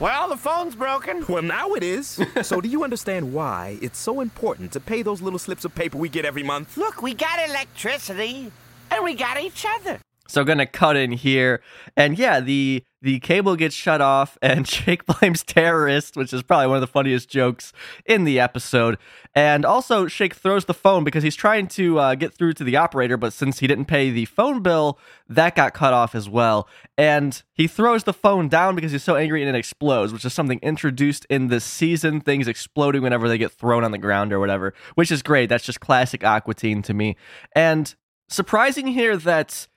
[0.00, 1.26] Well, the phone's broken.
[1.28, 2.18] Well, now it is.
[2.42, 5.98] so, do you understand why it's so important to pay those little slips of paper
[5.98, 6.78] we get every month?
[6.78, 8.50] Look, we got electricity,
[8.90, 10.00] and we got each other.
[10.30, 11.60] So gonna cut in here,
[11.96, 16.68] and yeah, the the cable gets shut off, and Shake blames terrorists, which is probably
[16.68, 17.72] one of the funniest jokes
[18.04, 18.98] in the episode.
[19.34, 22.76] And also, Shake throws the phone because he's trying to uh, get through to the
[22.76, 26.68] operator, but since he didn't pay the phone bill, that got cut off as well.
[26.98, 30.32] And he throws the phone down because he's so angry and it explodes, which is
[30.32, 32.20] something introduced in this season.
[32.20, 35.48] Things exploding whenever they get thrown on the ground or whatever, which is great.
[35.48, 37.16] That's just classic Aqua Teen to me.
[37.54, 37.94] And
[38.28, 39.68] surprising here that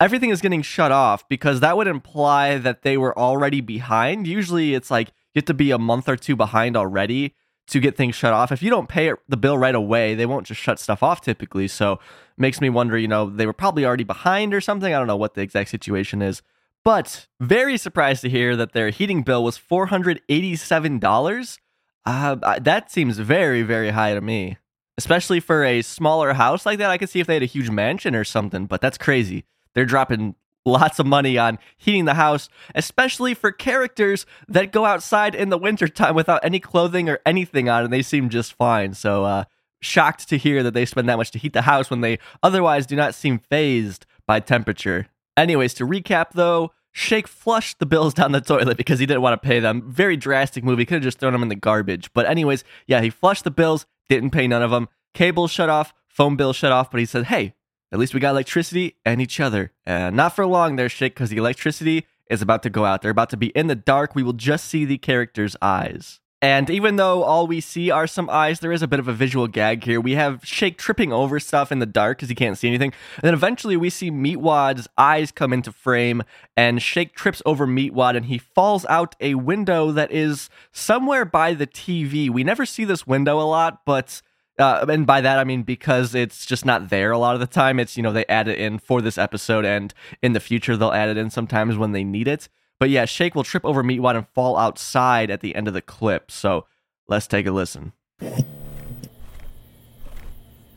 [0.00, 4.26] everything is getting shut off because that would imply that they were already behind.
[4.26, 7.34] Usually it's like you have to be a month or two behind already
[7.66, 8.52] to get things shut off.
[8.52, 11.68] If you don't pay the bill right away, they won't just shut stuff off typically.
[11.68, 11.98] So
[12.36, 14.92] makes me wonder, you know, they were probably already behind or something.
[14.92, 16.42] I don't know what the exact situation is.
[16.84, 21.58] But very surprised to hear that their heating bill was $487.
[22.04, 24.58] Uh, that seems very, very high to me.
[24.98, 26.90] Especially for a smaller house like that.
[26.90, 29.44] I could see if they had a huge mansion or something, but that's crazy.
[29.74, 30.34] They're dropping
[30.64, 35.58] lots of money on heating the house, especially for characters that go outside in the
[35.58, 38.94] wintertime without any clothing or anything on, and they seem just fine.
[38.94, 39.44] So, uh,
[39.80, 42.86] shocked to hear that they spend that much to heat the house when they otherwise
[42.86, 45.08] do not seem phased by temperature.
[45.36, 49.40] Anyways, to recap though, Shake flushed the bills down the toilet because he didn't want
[49.40, 49.82] to pay them.
[49.90, 50.78] Very drastic move.
[50.78, 52.12] He could have just thrown them in the garbage.
[52.12, 54.88] But anyways, yeah, he flushed the bills, didn't pay none of them.
[55.12, 57.54] Cable shut off, phone bill shut off, but he said, "Hey,
[57.94, 61.30] at least we got electricity and each other." And not for long there, Shake, because
[61.30, 63.00] the electricity is about to go out.
[63.00, 64.14] They're about to be in the dark.
[64.14, 66.20] We will just see the character's eyes.
[66.42, 69.14] And even though all we see are some eyes, there is a bit of a
[69.14, 69.98] visual gag here.
[69.98, 72.92] We have Shake tripping over stuff in the dark because he can't see anything.
[73.16, 76.22] And then eventually we see Meatwad's eyes come into frame,
[76.54, 81.54] and Shake trips over Meatwad and he falls out a window that is somewhere by
[81.54, 82.28] the TV.
[82.28, 84.20] We never see this window a lot, but.
[84.58, 87.46] Uh, and by that I mean because it's just not there a lot of the
[87.46, 87.80] time.
[87.80, 90.92] It's you know they add it in for this episode, and in the future they'll
[90.92, 92.48] add it in sometimes when they need it.
[92.78, 95.82] But yeah, Shake will trip over Meatwad and fall outside at the end of the
[95.82, 96.30] clip.
[96.30, 96.66] So
[97.08, 97.92] let's take a listen.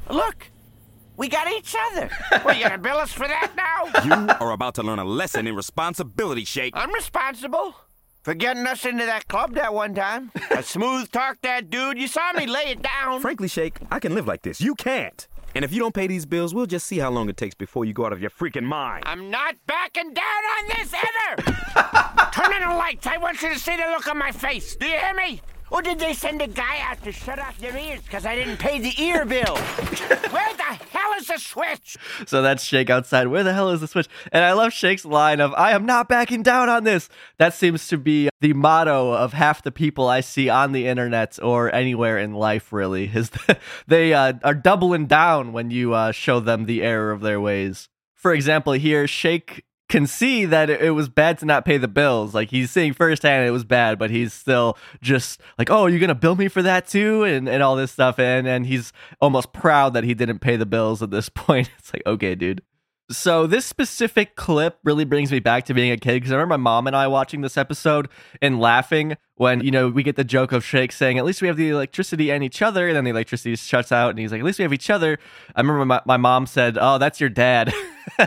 [0.09, 0.51] Look,
[1.17, 2.09] we got each other.
[2.43, 4.05] What, you gonna bill us for that now?
[4.05, 6.73] You are about to learn a lesson in responsibility, Shake.
[6.75, 7.75] I'm responsible
[8.27, 10.33] for getting us into that club that one time.
[10.51, 11.97] A smooth talk that dude.
[11.97, 13.21] You saw me lay it down.
[13.21, 14.59] Frankly, Shake, I can live like this.
[14.59, 15.25] You can't.
[15.55, 17.85] And if you don't pay these bills, we'll just see how long it takes before
[17.85, 19.05] you go out of your freaking mind.
[19.05, 21.41] I'm not backing down on this either.
[22.33, 23.07] Turn on the lights.
[23.07, 24.75] I want you to see the look on my face.
[24.75, 25.41] Do you hear me?
[25.69, 28.57] Or did they send a guy out to shut off their ears because I didn't
[28.57, 29.55] pay the ear bill?
[29.57, 31.97] Where the hell is the switch?
[32.25, 33.27] So that's Shake outside.
[33.27, 34.07] Where the hell is the switch?
[34.31, 37.87] And I love Shake's line of "I am not backing down on this." That seems
[37.89, 42.17] to be the motto of half the people I see on the internet or anywhere
[42.17, 42.71] in life.
[42.71, 43.31] Really, is
[43.87, 47.89] they uh, are doubling down when you uh, show them the error of their ways.
[48.15, 52.33] For example, here Shake can see that it was bad to not pay the bills.
[52.33, 56.15] Like he's seeing firsthand it was bad, but he's still just like, "Oh, you're gonna
[56.15, 59.93] bill me for that too," and and all this stuff, and and he's almost proud
[59.93, 61.69] that he didn't pay the bills at this point.
[61.77, 62.61] It's like, okay, dude.
[63.09, 66.57] So this specific clip really brings me back to being a kid because I remember
[66.57, 68.09] my mom and I watching this episode
[68.41, 71.47] and laughing when you know we get the joke of Shake saying, "At least we
[71.47, 74.39] have the electricity and each other," and then the electricity shuts out, and he's like,
[74.39, 75.17] "At least we have each other."
[75.55, 77.73] I remember my, my mom said, "Oh, that's your dad,"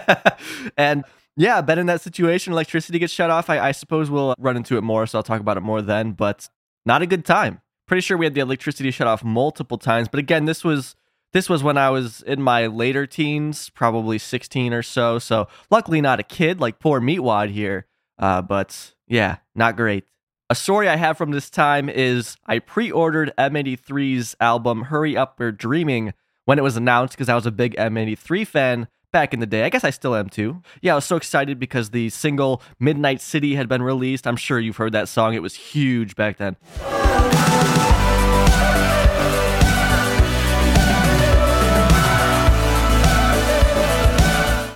[0.79, 1.05] and
[1.37, 2.53] yeah, but in that situation.
[2.53, 3.49] Electricity gets shut off.
[3.49, 6.13] I, I suppose we'll run into it more, so I'll talk about it more then.
[6.13, 6.49] But
[6.85, 7.61] not a good time.
[7.87, 10.09] Pretty sure we had the electricity shut off multiple times.
[10.09, 10.95] But again, this was
[11.33, 15.19] this was when I was in my later teens, probably 16 or so.
[15.19, 17.87] So luckily not a kid like poor Meatwad here.
[18.19, 20.05] Uh, but yeah, not great.
[20.51, 25.53] A story I have from this time is I pre-ordered M83's album Hurry Up We're
[25.53, 26.13] Dreaming
[26.45, 29.65] when it was announced because I was a big M83 fan back in the day.
[29.65, 30.63] I guess I still am too.
[30.81, 34.27] Yeah, I was so excited because the single Midnight City had been released.
[34.27, 35.35] I'm sure you've heard that song.
[35.35, 36.57] It was huge back then.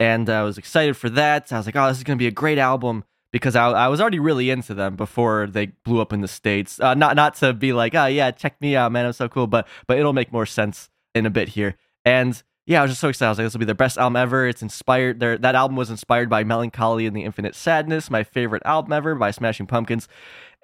[0.01, 1.53] And I was excited for that.
[1.53, 3.89] I was like, oh, this is going to be a great album because I, I
[3.89, 6.79] was already really into them before they blew up in the states.
[6.79, 9.47] Uh, not not to be like, oh yeah, check me out, man, I'm so cool,
[9.47, 11.77] but but it'll make more sense in a bit here.
[12.05, 13.29] And yeah, I was just so excited.
[13.29, 14.47] I was like, this will be their best album ever.
[14.47, 15.21] It's inspired.
[15.21, 18.93] Their that album was inspired by Mellon Collie and the Infinite Sadness, my favorite album
[18.93, 20.09] ever by Smashing Pumpkins.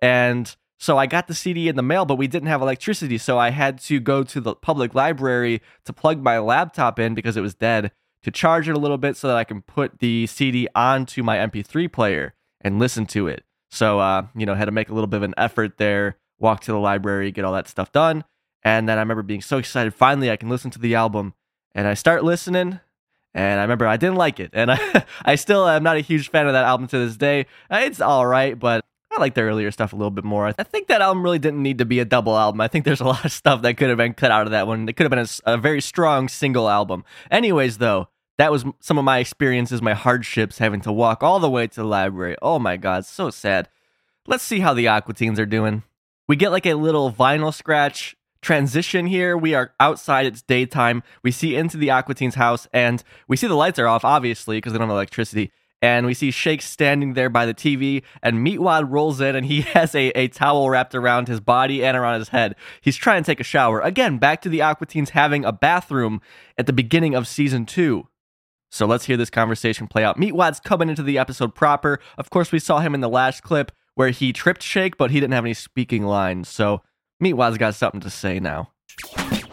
[0.00, 3.38] And so I got the CD in the mail, but we didn't have electricity, so
[3.38, 7.42] I had to go to the public library to plug my laptop in because it
[7.42, 10.68] was dead to charge it a little bit so that I can put the CD
[10.74, 13.44] onto my MP3 player and listen to it.
[13.70, 16.62] So, uh, you know, had to make a little bit of an effort there, walk
[16.62, 18.24] to the library, get all that stuff done.
[18.62, 19.94] And then I remember being so excited.
[19.94, 21.34] Finally, I can listen to the album.
[21.74, 22.80] And I start listening.
[23.32, 24.50] And I remember I didn't like it.
[24.52, 27.46] And I, I still am not a huge fan of that album to this day.
[27.70, 30.46] Uh, It's all right, but I like the earlier stuff a little bit more.
[30.46, 32.60] I think that album really didn't need to be a double album.
[32.60, 34.66] I think there's a lot of stuff that could have been cut out of that
[34.66, 34.88] one.
[34.88, 37.04] It could have been a very strong single album.
[37.30, 41.50] Anyways, though, that was some of my experiences, my hardships having to walk all the
[41.50, 42.36] way to the library.
[42.40, 43.68] Oh my God, so sad.
[44.26, 45.82] Let's see how the Aqua Teens are doing.
[46.28, 49.36] We get like a little vinyl scratch transition here.
[49.36, 51.02] We are outside, it's daytime.
[51.22, 54.58] We see into the Aqua Teens house, and we see the lights are off, obviously,
[54.58, 58.46] because they don't have electricity and we see Shake standing there by the TV, and
[58.46, 62.18] Meatwad rolls in, and he has a, a towel wrapped around his body and around
[62.18, 62.54] his head.
[62.80, 63.80] He's trying to take a shower.
[63.80, 66.20] Again, back to the Aqua Teens having a bathroom
[66.58, 68.08] at the beginning of season two.
[68.70, 70.16] So let's hear this conversation play out.
[70.16, 71.98] Meatwad's coming into the episode proper.
[72.16, 75.18] Of course, we saw him in the last clip where he tripped Shake, but he
[75.18, 76.48] didn't have any speaking lines.
[76.48, 76.82] So
[77.20, 78.70] Meatwad's got something to say now.
[79.06, 79.44] Hey,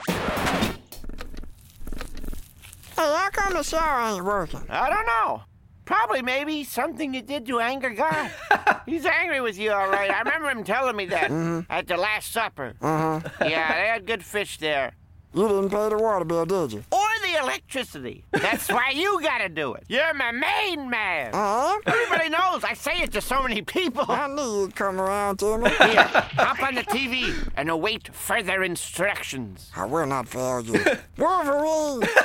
[2.95, 4.63] how come the shower ain't working?
[4.69, 5.41] I don't know.
[5.85, 8.31] Probably maybe something you did to anger God.
[8.85, 10.11] He's angry with you, all right.
[10.11, 11.31] I remember him telling me that
[11.69, 12.73] at the Last Supper.
[12.81, 13.21] Uh-huh.
[13.41, 14.93] Yeah, they had good fish there.
[15.33, 16.83] You didn't pay the water bill, did you?
[16.91, 18.23] Or the electricity.
[18.31, 19.83] That's why you gotta do it.
[19.87, 21.31] You're my main man.
[21.33, 21.75] Uh?
[21.85, 22.63] Everybody knows.
[22.63, 24.05] I say it to so many people.
[24.07, 25.69] I knew you'd come around, Jimmy.
[25.77, 29.71] Here, hop on the TV and await further instructions.
[29.75, 30.83] I will not fail you.
[31.17, 32.07] Wolverine!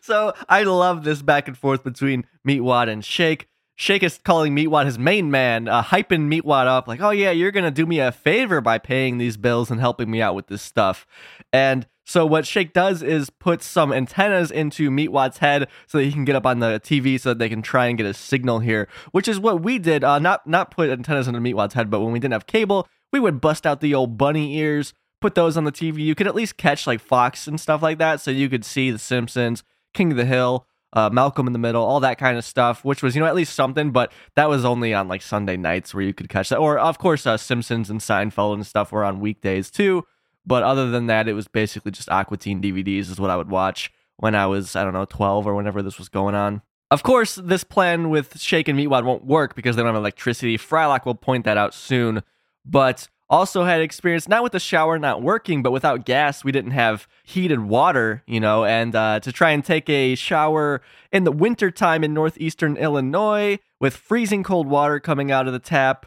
[0.00, 3.48] So I love this back and forth between Meatwad and Shake.
[3.76, 7.50] Shake is calling Meatwad his main man, uh, hyping Meatwad up, like, oh yeah, you're
[7.50, 10.62] gonna do me a favor by paying these bills and helping me out with this
[10.62, 11.06] stuff.
[11.52, 16.12] And so what Shake does is put some antennas into Meatwad's head so that he
[16.12, 18.58] can get up on the TV so that they can try and get a signal
[18.60, 20.04] here, which is what we did.
[20.04, 23.20] Uh, not not put antennas into Meatwad's head, but when we didn't have cable, we
[23.20, 25.98] would bust out the old bunny ears, put those on the TV.
[26.00, 28.90] You could at least catch like Fox and stuff like that, so you could see
[28.90, 32.44] The Simpsons, King of the Hill, uh, Malcolm in the Middle, all that kind of
[32.44, 35.56] stuff, which was, you know, at least something, but that was only on like Sunday
[35.56, 36.58] nights where you could catch that.
[36.58, 40.04] Or, of course, uh, Simpsons and Seinfeld and stuff were on weekdays too.
[40.46, 43.50] But other than that, it was basically just Aqua Teen DVDs, is what I would
[43.50, 46.62] watch when I was, I don't know, 12 or whenever this was going on.
[46.90, 50.56] Of course, this plan with Shake and Meatwad won't work because they don't have electricity.
[50.58, 52.22] Frylock will point that out soon.
[52.64, 56.72] But also had experience not with the shower not working, but without gas, we didn't
[56.72, 61.32] have heated water, you know, and uh, to try and take a shower in the
[61.32, 66.06] wintertime in northeastern Illinois with freezing cold water coming out of the tap,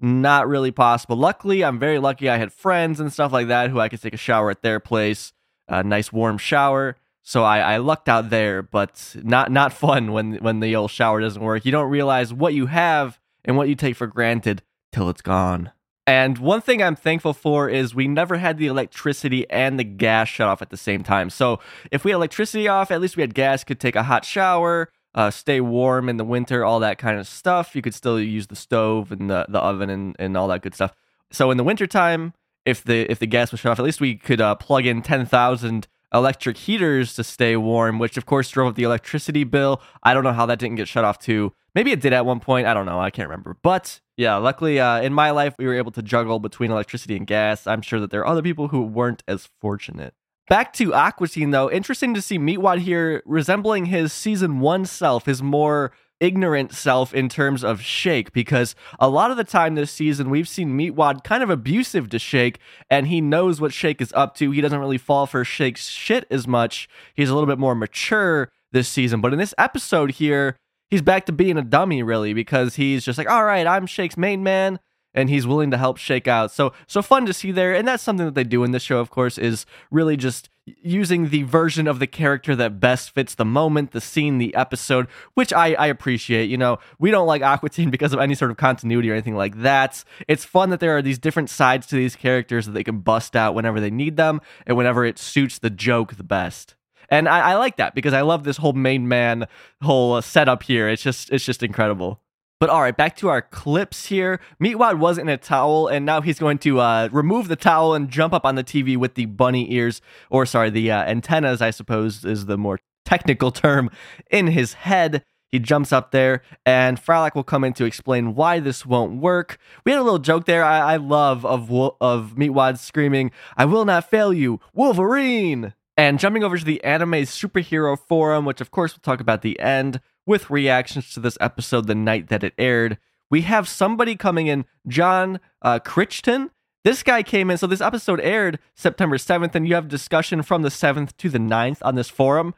[0.00, 1.16] not really possible.
[1.16, 4.14] Luckily, I'm very lucky I had friends and stuff like that who I could take
[4.14, 5.32] a shower at their place,
[5.68, 6.96] a nice warm shower.
[7.22, 11.20] So I, I lucked out there, but not not fun when when the old shower
[11.20, 11.64] doesn't work.
[11.64, 15.72] You don't realize what you have and what you take for granted till it's gone.
[16.06, 20.28] And one thing I'm thankful for is we never had the electricity and the gas
[20.28, 21.28] shut off at the same time.
[21.28, 24.24] So if we had electricity off, at least we had gas, could take a hot
[24.24, 27.74] shower, uh, stay warm in the winter, all that kind of stuff.
[27.74, 30.74] You could still use the stove and the, the oven and, and all that good
[30.74, 30.92] stuff.
[31.30, 32.34] So in the wintertime,
[32.64, 35.02] if the if the gas was shut off, at least we could uh, plug in
[35.02, 39.80] 10,000 electric heaters to stay warm, which of course drove up the electricity bill.
[40.02, 41.52] I don't know how that didn't get shut off too.
[41.74, 42.66] Maybe it did at one point.
[42.66, 43.00] I don't know.
[43.00, 43.56] I can't remember.
[43.62, 47.26] But yeah, luckily uh, in my life, we were able to juggle between electricity and
[47.26, 47.66] gas.
[47.66, 50.14] I'm sure that there are other people who weren't as fortunate.
[50.48, 55.26] Back to Aqua Teen, though, interesting to see Meatwad here resembling his season one self,
[55.26, 59.92] his more ignorant self in terms of Shake, because a lot of the time this
[59.92, 64.12] season we've seen Meatwad kind of abusive to Shake, and he knows what Shake is
[64.14, 64.50] up to.
[64.50, 66.88] He doesn't really fall for Shake's shit as much.
[67.14, 69.20] He's a little bit more mature this season.
[69.20, 70.56] But in this episode here,
[70.88, 74.16] he's back to being a dummy, really, because he's just like, all right, I'm Shake's
[74.16, 74.80] main man.
[75.18, 76.52] And he's willing to help Shake out.
[76.52, 77.74] So so fun to see there.
[77.74, 80.48] And that's something that they do in this show, of course, is really just
[80.82, 85.06] using the version of the character that best fits the moment, the scene, the episode,
[85.34, 86.50] which I, I appreciate.
[86.50, 89.36] You know, we don't like Aqua Teen because of any sort of continuity or anything
[89.36, 90.04] like that.
[90.26, 93.36] It's fun that there are these different sides to these characters that they can bust
[93.36, 96.74] out whenever they need them and whenever it suits the joke the best.
[97.10, 99.46] And I, I like that because I love this whole main man
[99.82, 100.88] whole uh, setup here.
[100.88, 102.20] It's just it's just incredible.
[102.60, 104.40] But all right, back to our clips here.
[104.60, 108.10] Meatwad was in a towel, and now he's going to uh, remove the towel and
[108.10, 111.70] jump up on the TV with the bunny ears, or sorry, the uh, antennas, I
[111.70, 113.90] suppose, is the more technical term,
[114.28, 115.24] in his head.
[115.52, 119.58] He jumps up there, and Frylock will come in to explain why this won't work.
[119.84, 120.64] We had a little joke there.
[120.64, 126.44] I, I love of of Meatwad screaming, "I will not fail you, Wolverine!" And jumping
[126.44, 130.50] over to the anime superhero forum, which of course we'll talk about the end, with
[130.50, 132.98] reactions to this episode the night that it aired,
[133.30, 136.50] we have somebody coming in, John uh, Crichton.
[136.84, 140.62] This guy came in, so this episode aired September 7th, and you have discussion from
[140.62, 142.54] the 7th to the 9th on this forum.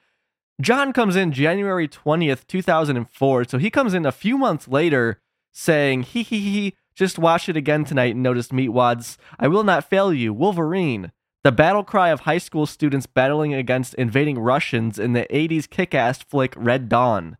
[0.61, 5.21] John comes in January 20th, 2004, so he comes in a few months later
[5.53, 9.89] saying, hee hee hee, just watch it again tonight and noticed Meatwad's I will not
[9.89, 11.13] fail you, Wolverine.
[11.45, 15.95] The battle cry of high school students battling against invading Russians in the 80s kick
[15.95, 17.39] ass flick Red Dawn.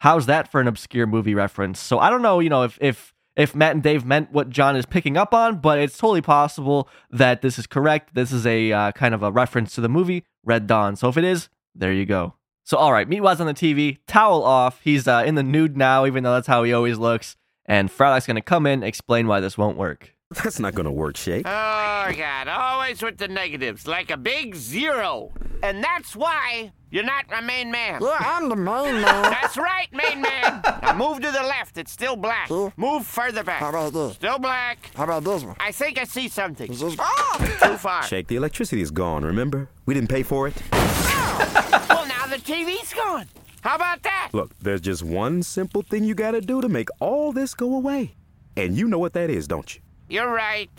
[0.00, 1.80] How's that for an obscure movie reference?
[1.80, 4.76] So I don't know, you know, if if if Matt and Dave meant what John
[4.76, 8.14] is picking up on, but it's totally possible that this is correct.
[8.14, 10.96] This is a uh, kind of a reference to the movie Red Dawn.
[10.96, 12.34] So if it is, there you go.
[12.64, 14.80] So all right, Meatwad's on the TV, towel off.
[14.82, 17.36] He's uh, in the nude now, even though that's how he always looks.
[17.64, 20.14] And Frylock's gonna come in, explain why this won't work.
[20.30, 21.46] That's not gonna work, Shake.
[21.46, 25.32] Oh, God, always with the negatives, like a big zero.
[25.62, 28.00] And that's why you're not my main man.
[28.02, 29.22] Yeah, I'm the main man.
[29.22, 30.60] That's right, main man.
[30.82, 31.76] Now move to the left.
[31.78, 32.48] It's still black.
[32.48, 32.72] Here?
[32.76, 33.60] Move further back.
[33.60, 34.14] How about this?
[34.14, 34.90] Still black.
[34.94, 35.56] How about this one?
[35.60, 36.70] I think I see something.
[36.70, 37.76] Is this- Too ah!
[37.78, 38.02] far.
[38.04, 39.68] Shake, the electricity is gone, remember?
[39.86, 40.54] We didn't pay for it.
[40.72, 43.26] Well, now the TV's gone.
[43.60, 44.30] How about that?
[44.32, 48.14] Look, there's just one simple thing you gotta do to make all this go away.
[48.56, 49.80] And you know what that is, don't you?
[50.08, 50.70] You're right.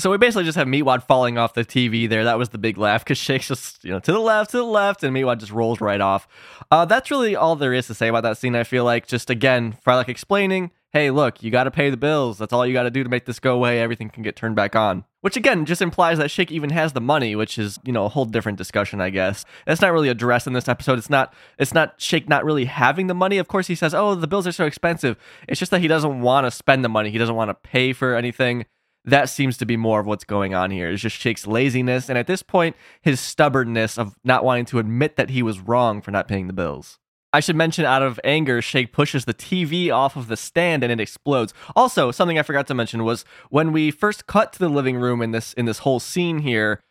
[0.00, 2.24] So we basically just have Meatwad falling off the TV there.
[2.24, 4.64] That was the big laugh because Shake's just, you know, to the left, to the
[4.64, 6.26] left, and Meatwad just rolls right off.
[6.70, 9.06] Uh, that's really all there is to say about that scene, I feel like.
[9.06, 12.38] Just again, Frylock explaining, hey, look, you got to pay the bills.
[12.38, 13.78] That's all you got to do to make this go away.
[13.78, 15.04] Everything can get turned back on.
[15.20, 18.08] Which again just implies that Shake even has the money, which is, you know, a
[18.08, 19.44] whole different discussion, I guess.
[19.66, 20.98] That's not really addressed in this episode.
[20.98, 23.36] It's not it's not Shake not really having the money.
[23.36, 26.22] Of course he says, "Oh, the bills are so expensive." It's just that he doesn't
[26.22, 27.10] want to spend the money.
[27.10, 28.64] He doesn't want to pay for anything
[29.04, 30.90] that seems to be more of what's going on here.
[30.90, 35.16] It's just Shake's laziness and at this point his stubbornness of not wanting to admit
[35.16, 36.98] that he was wrong for not paying the bills.
[37.32, 40.90] I should mention out of anger, Shake pushes the TV off of the stand and
[40.90, 41.54] it explodes.
[41.76, 45.22] Also, something I forgot to mention was when we first cut to the living room
[45.22, 46.82] in this in this whole scene here,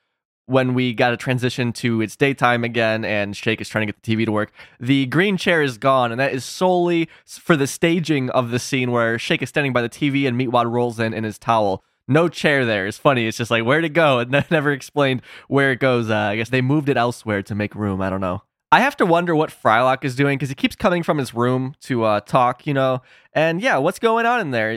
[0.45, 4.01] when we got a transition to it's daytime again and Shake is trying to get
[4.01, 7.67] the TV to work, the green chair is gone, and that is solely for the
[7.67, 11.13] staging of the scene where Shake is standing by the TV and Meatwad rolls in
[11.13, 12.87] in his towel no chair there.
[12.87, 13.27] It's funny.
[13.27, 16.09] It's just like where to go, and never explained where it goes.
[16.09, 18.01] Uh, I guess they moved it elsewhere to make room.
[18.01, 18.43] I don't know.
[18.71, 21.73] I have to wonder what Frylock is doing because he keeps coming from his room
[21.81, 23.01] to uh, talk, you know.
[23.33, 24.69] And yeah, what's going on in there?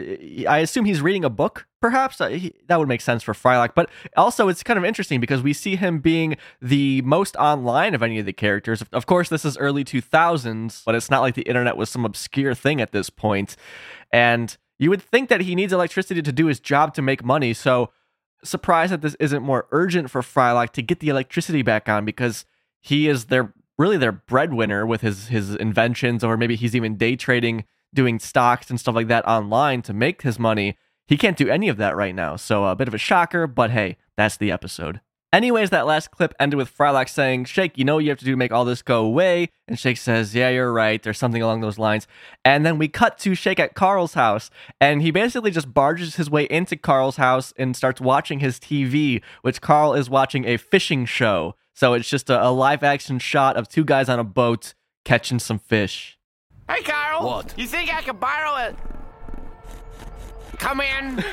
[0.49, 2.19] I assume he's reading a book, perhaps.
[2.19, 3.75] Uh, he, that would make sense for Frylock.
[3.75, 8.03] But also, it's kind of interesting because we see him being the most online of
[8.03, 8.83] any of the characters.
[8.93, 12.55] Of course, this is early 2000s, but it's not like the internet was some obscure
[12.55, 13.57] thing at this point.
[14.11, 17.53] And you would think that he needs electricity to do his job to make money.
[17.55, 17.91] So,
[18.45, 22.45] surprised that this isn't more urgent for Frylock to get the electricity back on because
[22.81, 27.17] he is their really their breadwinner with his his inventions, or maybe he's even day
[27.17, 27.65] trading,
[27.95, 30.77] doing stocks and stuff like that online to make his money.
[31.07, 32.37] He can't do any of that right now.
[32.37, 35.01] So a bit of a shocker, but hey, that's the episode.
[35.33, 38.25] Anyways, that last clip ended with Frylock saying, Shake, you know what you have to
[38.25, 39.49] do to make all this go away?
[39.67, 41.03] And Shake says, Yeah, you're right.
[41.03, 42.07] There's something along those lines.
[42.45, 46.29] And then we cut to Shake at Carl's house, and he basically just barges his
[46.29, 51.07] way into Carl's house and starts watching his TV, which Carl is watching a fishing
[51.07, 51.55] show.
[51.73, 54.75] So it's just a, a live action shot of two guys on a boat
[55.07, 56.19] catching some fish.
[56.69, 57.25] Hey, Carl.
[57.25, 57.55] What?
[57.57, 58.75] You think I could borrow a.
[60.63, 61.19] Come in.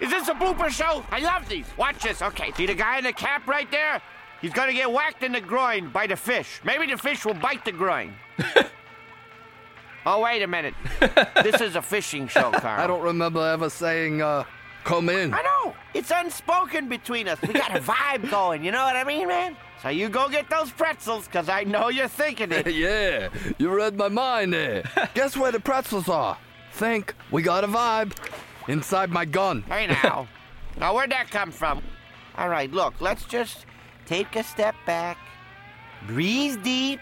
[0.00, 1.04] Is this a blooper show?
[1.10, 1.66] I love these.
[1.76, 2.22] Watch this.
[2.22, 4.00] Okay, see the guy in the cap right there?
[4.40, 6.60] He's gonna get whacked in the groin by the fish.
[6.62, 8.14] Maybe the fish will bite the groin.
[10.06, 10.74] oh, wait a minute.
[11.42, 12.80] this is a fishing show, Carl.
[12.80, 14.44] I don't remember ever saying, uh,
[14.84, 15.34] come in.
[15.34, 15.74] I know.
[15.92, 17.42] It's unspoken between us.
[17.42, 19.56] We got a vibe going, you know what I mean, man?
[19.82, 22.72] So you go get those pretzels, because I know you're thinking it.
[22.72, 24.84] yeah, you read my mind there.
[25.14, 26.38] Guess where the pretzels are?
[26.74, 28.12] Think we got a vibe.
[28.68, 29.62] Inside my gun.
[29.68, 30.28] Hey now.
[30.78, 31.82] now where'd that come from?
[32.36, 33.66] All right, look, let's just
[34.06, 35.18] take a step back,
[36.06, 37.00] breathe deep,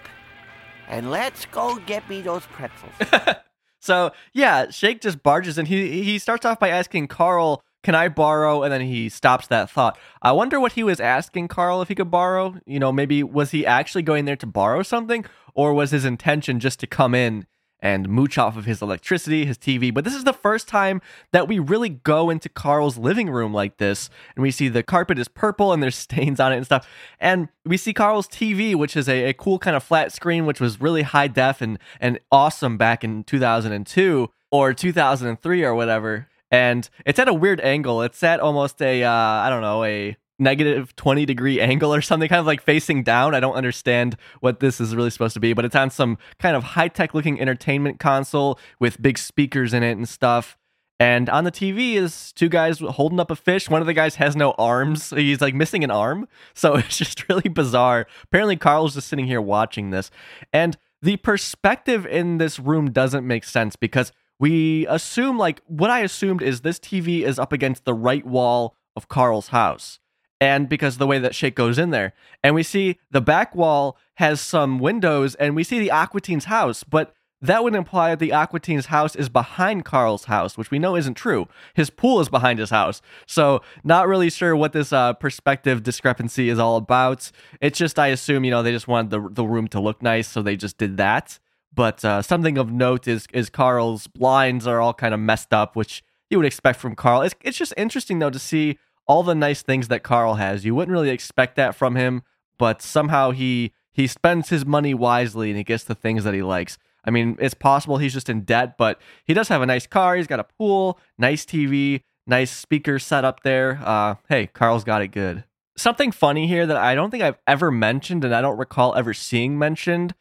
[0.89, 2.93] and let's go get me those pretzels.
[3.81, 5.67] So yeah, Shake just barges in.
[5.67, 9.71] He he starts off by asking Carl, "Can I borrow?" And then he stops that
[9.71, 9.99] thought.
[10.21, 12.57] I wonder what he was asking Carl if he could borrow.
[12.67, 16.61] You know, maybe was he actually going there to borrow something, or was his intention
[16.61, 17.47] just to come in
[17.83, 19.93] and mooch off of his electricity, his TV.
[19.93, 21.01] But this is the first time
[21.33, 25.19] that we really go into Carl's living room like this, and we see the carpet
[25.19, 26.89] is purple and there's stains on it and stuff.
[27.19, 30.61] And we see Carl's TV, which is a, a cool kind of flat screen, which
[30.61, 36.29] was really high def and, and awesome back in 2002 or 2003 or whatever.
[36.51, 38.03] And it's at a weird angle.
[38.03, 42.29] It's at almost a, uh, I don't know, a negative 20 degree angle or something,
[42.29, 43.35] kind of like facing down.
[43.35, 46.57] I don't understand what this is really supposed to be, but it's on some kind
[46.57, 50.57] of high tech looking entertainment console with big speakers in it and stuff.
[50.99, 53.71] And on the TV is two guys holding up a fish.
[53.71, 55.11] One of the guys has no arms.
[55.11, 56.29] He's like missing an arm.
[56.53, 58.07] So it's just really bizarre.
[58.25, 60.11] Apparently, Carl's just sitting here watching this.
[60.53, 66.01] And the perspective in this room doesn't make sense because we assume, like, what I
[66.01, 70.00] assumed is this TV is up against the right wall of Carl's house
[70.41, 72.13] and because of the way that Shake goes in there.
[72.43, 76.47] And we see the back wall has some windows, and we see the Aqua Teen's
[76.47, 80.71] house, but that would imply that the Aqua Teen's house is behind Carl's house, which
[80.71, 81.49] we know isn't true.
[81.75, 83.01] His pool is behind his house.
[83.27, 87.31] So, not really sure what this uh, perspective discrepancy is all about.
[87.61, 90.29] It's just, I assume, you know, they just wanted the, the room to look nice,
[90.29, 91.39] so they just did that.
[91.73, 95.77] But uh, something of note is is Carl's blinds are all kind of messed up,
[95.77, 97.23] which you would expect from Carl.
[97.23, 98.79] It's, it's just interesting, though, to see
[99.11, 100.65] all the nice things that Carl has.
[100.65, 102.23] You wouldn't really expect that from him,
[102.59, 106.43] but somehow he he spends his money wisely and he gets the things that he
[106.43, 106.79] likes.
[107.05, 110.15] I mean, it's possible he's just in debt, but he does have a nice car.
[110.15, 113.81] He's got a pool, nice TV, nice speaker set up there.
[113.85, 115.43] Uh, hey, Carl's got it good.
[115.77, 119.13] Something funny here that I don't think I've ever mentioned and I don't recall ever
[119.13, 120.15] seeing mentioned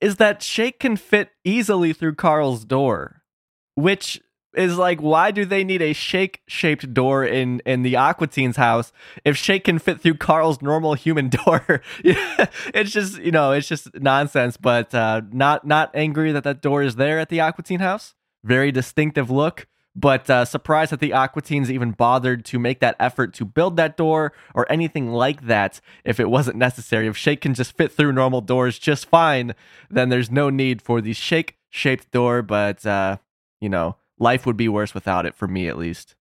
[0.00, 3.24] is that Shake can fit easily through Carl's door,
[3.74, 4.20] which
[4.54, 8.56] is like, why do they need a shake shaped door in in the Aqua Teen's
[8.56, 8.92] house
[9.24, 11.82] if Shake can fit through Carl's normal human door?
[12.04, 14.56] it's just you know, it's just nonsense.
[14.56, 18.14] But uh, not not angry that that door is there at the Aqua Teen house.
[18.44, 19.66] Very distinctive look.
[19.94, 23.76] But uh, surprised that the Aqua Teens even bothered to make that effort to build
[23.76, 27.06] that door or anything like that if it wasn't necessary.
[27.08, 29.54] If Shake can just fit through normal doors just fine,
[29.90, 32.40] then there's no need for the shake shaped door.
[32.40, 33.18] But, uh,
[33.60, 36.14] you know, life would be worse without it, for me at least.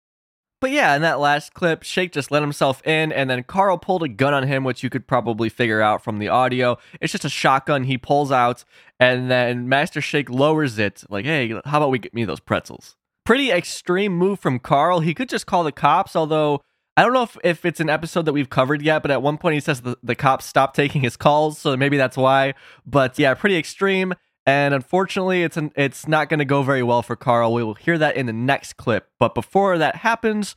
[0.60, 4.02] But yeah, in that last clip, Shake just let himself in, and then Carl pulled
[4.02, 6.76] a gun on him, which you could probably figure out from the audio.
[7.00, 8.64] It's just a shotgun he pulls out,
[8.98, 12.96] and then Master Shake lowers it, like, hey, how about we get me those pretzels?
[13.24, 15.00] Pretty extreme move from Carl.
[15.00, 16.60] He could just call the cops, although
[16.96, 19.38] I don't know if, if it's an episode that we've covered yet, but at one
[19.38, 22.52] point he says the, the cops stopped taking his calls, so maybe that's why.
[22.84, 24.12] But yeah, pretty extreme.
[24.46, 27.52] And unfortunately, it's an, it's not going to go very well for Carl.
[27.52, 29.08] We will hear that in the next clip.
[29.18, 30.56] But before that happens,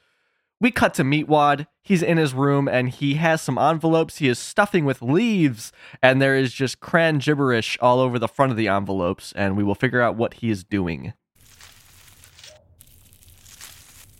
[0.59, 1.67] we cut to Meatwad.
[1.83, 6.21] He's in his room and he has some envelopes he is stuffing with leaves, and
[6.21, 9.75] there is just cran gibberish all over the front of the envelopes, and we will
[9.75, 11.13] figure out what he is doing.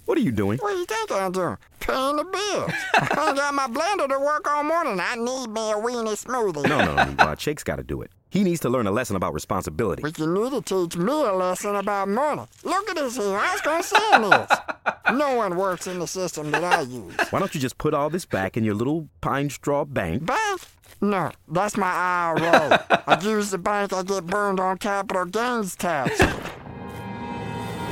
[0.05, 0.57] What are you doing?
[0.59, 1.57] What do you think I'm doing?
[1.79, 2.71] Paying the bills.
[2.93, 4.99] I got my blender to work all morning.
[4.99, 6.67] I need me a weenie smoothie.
[6.67, 7.39] No, no, Meatwad.
[7.39, 8.11] Shake's got to do it.
[8.29, 10.01] He needs to learn a lesson about responsibility.
[10.01, 12.43] But you need to teach me a lesson about money.
[12.63, 13.37] Look at this here.
[13.37, 15.13] I was going to say this.
[15.13, 17.15] No one works in the system that I use.
[17.29, 20.25] Why don't you just put all this back in your little pine straw bank?
[20.25, 20.61] Bank?
[20.99, 23.03] No, that's my IRA.
[23.07, 26.19] I use the bank, I get burned on capital gains tax.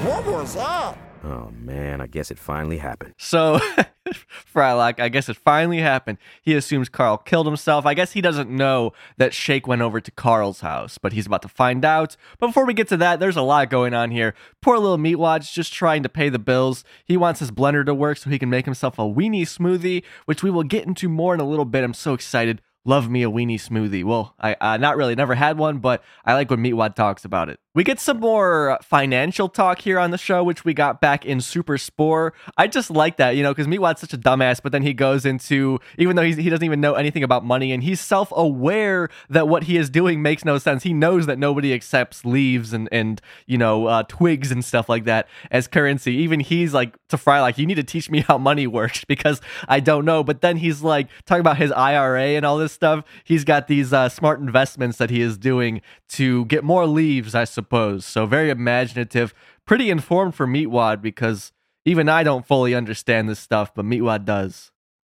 [0.03, 0.97] What was that?
[1.23, 3.13] Oh man, I guess it finally happened.
[3.17, 3.59] So,
[4.53, 6.17] Frylock, I guess it finally happened.
[6.41, 7.85] He assumes Carl killed himself.
[7.85, 11.43] I guess he doesn't know that Shake went over to Carl's house, but he's about
[11.43, 12.17] to find out.
[12.39, 14.33] But before we get to that, there's a lot going on here.
[14.61, 16.83] Poor little Meatwad's just trying to pay the bills.
[17.05, 20.41] He wants his blender to work so he can make himself a weenie smoothie, which
[20.41, 21.83] we will get into more in a little bit.
[21.83, 22.61] I'm so excited.
[22.83, 24.03] Love me a weenie smoothie.
[24.03, 27.47] Well, I uh, not really, never had one, but I like when Meatwad talks about
[27.47, 27.59] it.
[27.73, 31.39] We get some more financial talk here on the show, which we got back in
[31.39, 32.33] Super Spore.
[32.57, 35.25] I just like that, you know, because Meatwad's such a dumbass, but then he goes
[35.25, 39.47] into, even though he doesn't even know anything about money, and he's self aware that
[39.47, 40.81] what he is doing makes no sense.
[40.83, 45.05] He knows that nobody accepts leaves and, and you know, uh, twigs and stuff like
[45.05, 46.15] that as currency.
[46.15, 49.39] Even he's like, to Fry, like, you need to teach me how money works because
[49.69, 50.23] I don't know.
[50.23, 53.03] But then he's like, talking about his IRA and all this stuff.
[53.23, 57.43] He's got these uh, smart investments that he is doing to get more leaves, I
[57.43, 58.05] suppose.
[58.05, 59.33] So very imaginative,
[59.65, 61.51] pretty informed for Meatwad because
[61.85, 64.71] even I don't fully understand this stuff, but Meatwad does.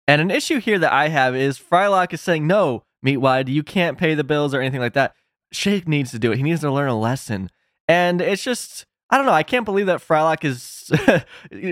[0.06, 3.98] And an issue here that I have is Frylock is saying, no, Meatwad, you can't
[3.98, 5.14] pay the bills or anything like that.
[5.52, 6.36] Shake needs to do it.
[6.36, 7.50] He needs to learn a lesson.
[7.86, 9.32] And it's just, I don't know.
[9.32, 10.90] I can't believe that Frylock is,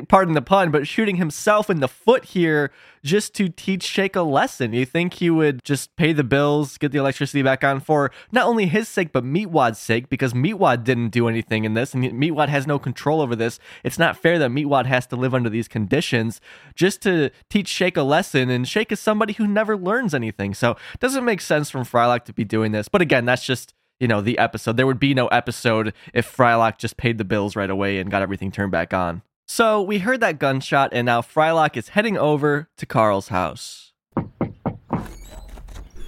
[0.09, 2.71] pardon the pun, but shooting himself in the foot here
[3.03, 4.73] just to teach Shake a lesson.
[4.73, 8.47] You think he would just pay the bills, get the electricity back on for not
[8.47, 12.47] only his sake, but Meatwad's sake, because Meatwad didn't do anything in this, and Meatwad
[12.47, 13.59] has no control over this.
[13.83, 16.41] It's not fair that Meatwad has to live under these conditions
[16.77, 20.55] just to teach Shake a lesson, and Shake is somebody who never learns anything.
[20.55, 22.87] So it doesn't make sense from Frylock to be doing this.
[22.87, 24.77] But again, that's just you know, the episode.
[24.77, 28.21] There would be no episode if Frylock just paid the bills right away and got
[28.21, 29.23] everything turned back on.
[29.47, 33.93] So we heard that gunshot, and now Frylock is heading over to Carl's house.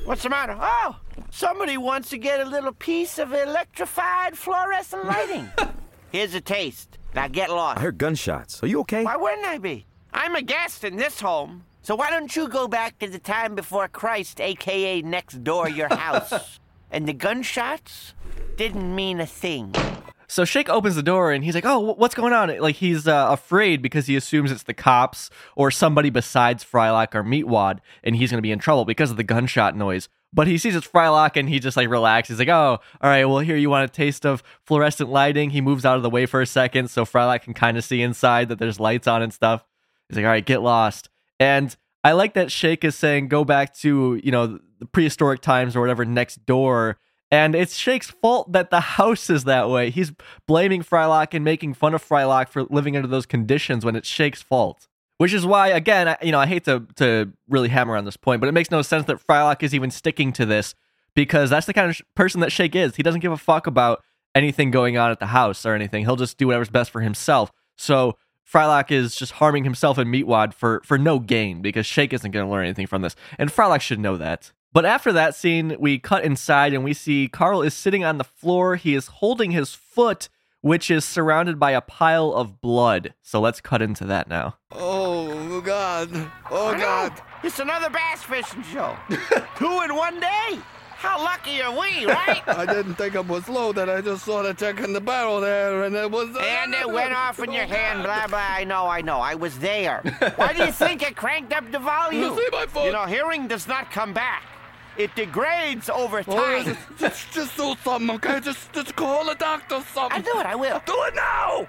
[0.04, 0.58] What's the matter?
[0.60, 0.96] Oh,
[1.30, 5.48] somebody wants to get a little piece of electrified fluorescent lighting.
[6.10, 6.98] Here's a taste.
[7.14, 7.78] Now get lost.
[7.78, 8.60] I heard gunshots.
[8.64, 9.04] Are you okay?
[9.04, 9.86] Why wouldn't I be?
[10.12, 11.64] I'm a guest in this home.
[11.82, 15.88] So why don't you go back to the time before Christ, aka next door your
[15.94, 16.58] house?
[16.90, 18.14] And the gunshots
[18.56, 19.74] didn't mean a thing.
[20.26, 23.28] So Shake opens the door and he's like, "Oh, what's going on?" Like he's uh,
[23.30, 28.30] afraid because he assumes it's the cops or somebody besides Frylock or Meatwad, and he's
[28.30, 30.08] gonna be in trouble because of the gunshot noise.
[30.32, 32.34] But he sees it's Frylock and he just like relaxes.
[32.34, 33.24] He's like, "Oh, all right.
[33.24, 36.26] Well, here you want a taste of fluorescent lighting." He moves out of the way
[36.26, 39.32] for a second so Frylock can kind of see inside that there's lights on and
[39.32, 39.64] stuff.
[40.08, 43.74] He's like, "All right, get lost." And I like that Shake is saying, "Go back
[43.76, 44.58] to you know
[44.92, 46.98] prehistoric times or whatever next door."
[47.30, 49.90] And it's Shake's fault that the house is that way.
[49.90, 50.12] He's
[50.46, 54.40] blaming Frylock and making fun of Frylock for living under those conditions when it's Shake's
[54.42, 54.86] fault.
[55.18, 58.16] Which is why, again, I, you know, I hate to to really hammer on this
[58.16, 60.74] point, but it makes no sense that Frylock is even sticking to this
[61.14, 62.96] because that's the kind of sh- person that Shake is.
[62.96, 64.02] He doesn't give a fuck about
[64.34, 66.04] anything going on at the house or anything.
[66.04, 67.52] He'll just do whatever's best for himself.
[67.76, 68.16] So
[68.50, 72.44] Frylock is just harming himself and Meatwad for for no gain because Shake isn't going
[72.44, 74.52] to learn anything from this, and Frylock should know that.
[74.74, 78.24] But after that scene, we cut inside and we see Carl is sitting on the
[78.24, 78.76] floor.
[78.76, 80.28] He is holding his foot
[80.64, 83.12] which is surrounded by a pile of blood.
[83.20, 84.56] So let's cut into that now.
[84.72, 86.08] Oh, God.
[86.50, 87.12] Oh, God.
[87.42, 88.96] It's another bass fishing show.
[89.58, 90.58] Two in one day?
[90.96, 92.42] How lucky are we, right?
[92.48, 95.42] I didn't think it was low that I just saw the check in the barrel
[95.42, 96.34] there, and it was.
[96.40, 98.38] And it went uh, off in your oh, hand, blah, blah.
[98.38, 99.18] I know, I know.
[99.18, 100.00] I was there.
[100.36, 102.22] Why do you think it cranked up the volume?
[102.22, 102.86] You see my foot?
[102.86, 104.44] You know, hearing does not come back.
[104.96, 106.64] It degrades over Oh, time.
[106.64, 108.40] just, just, just do something, okay?
[108.40, 110.24] Just, just call a doctor or something.
[110.24, 110.80] I'll do it, I will.
[110.86, 111.66] Do it now!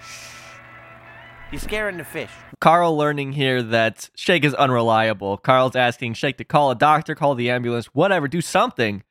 [1.51, 2.29] You're scaring the fish.
[2.61, 5.37] Carl learning here that Shake is unreliable.
[5.37, 9.03] Carl's asking Shake to call a doctor, call the ambulance, whatever, do something.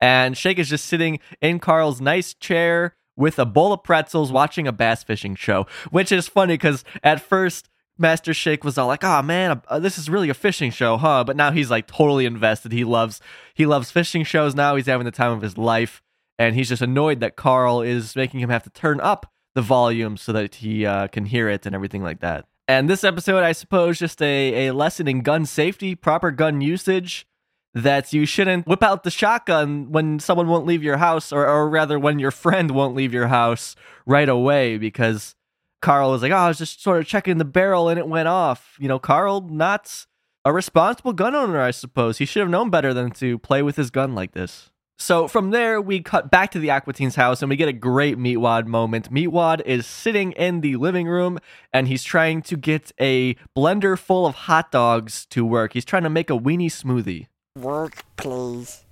[0.00, 4.66] And Shake is just sitting in Carl's nice chair with a bowl of pretzels watching
[4.66, 7.68] a bass fishing show, which is funny because at first,
[8.00, 11.22] Master Shake was all like, "Oh man, uh, this is really a fishing show, huh?"
[11.24, 12.72] But now he's like totally invested.
[12.72, 13.20] He loves
[13.54, 14.74] he loves fishing shows now.
[14.74, 16.02] He's having the time of his life,
[16.38, 20.16] and he's just annoyed that Carl is making him have to turn up the volume
[20.16, 22.46] so that he uh, can hear it and everything like that.
[22.66, 27.26] And this episode, I suppose, just a, a lesson in gun safety, proper gun usage,
[27.74, 31.68] that you shouldn't whip out the shotgun when someone won't leave your house, or, or
[31.68, 33.74] rather, when your friend won't leave your house
[34.06, 35.34] right away, because
[35.80, 38.28] Carl was like, oh, I was just sort of checking the barrel and it went
[38.28, 38.76] off.
[38.78, 40.06] You know, Carl, not
[40.44, 42.18] a responsible gun owner, I suppose.
[42.18, 44.70] He should have known better than to play with his gun like this.
[44.98, 47.72] So from there, we cut back to the Aqua Teens house and we get a
[47.72, 49.10] great Meatwad moment.
[49.10, 51.38] Meatwad is sitting in the living room
[51.72, 55.72] and he's trying to get a blender full of hot dogs to work.
[55.72, 57.28] He's trying to make a weenie smoothie.
[57.56, 58.84] Work, please.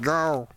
[0.00, 0.48] Go.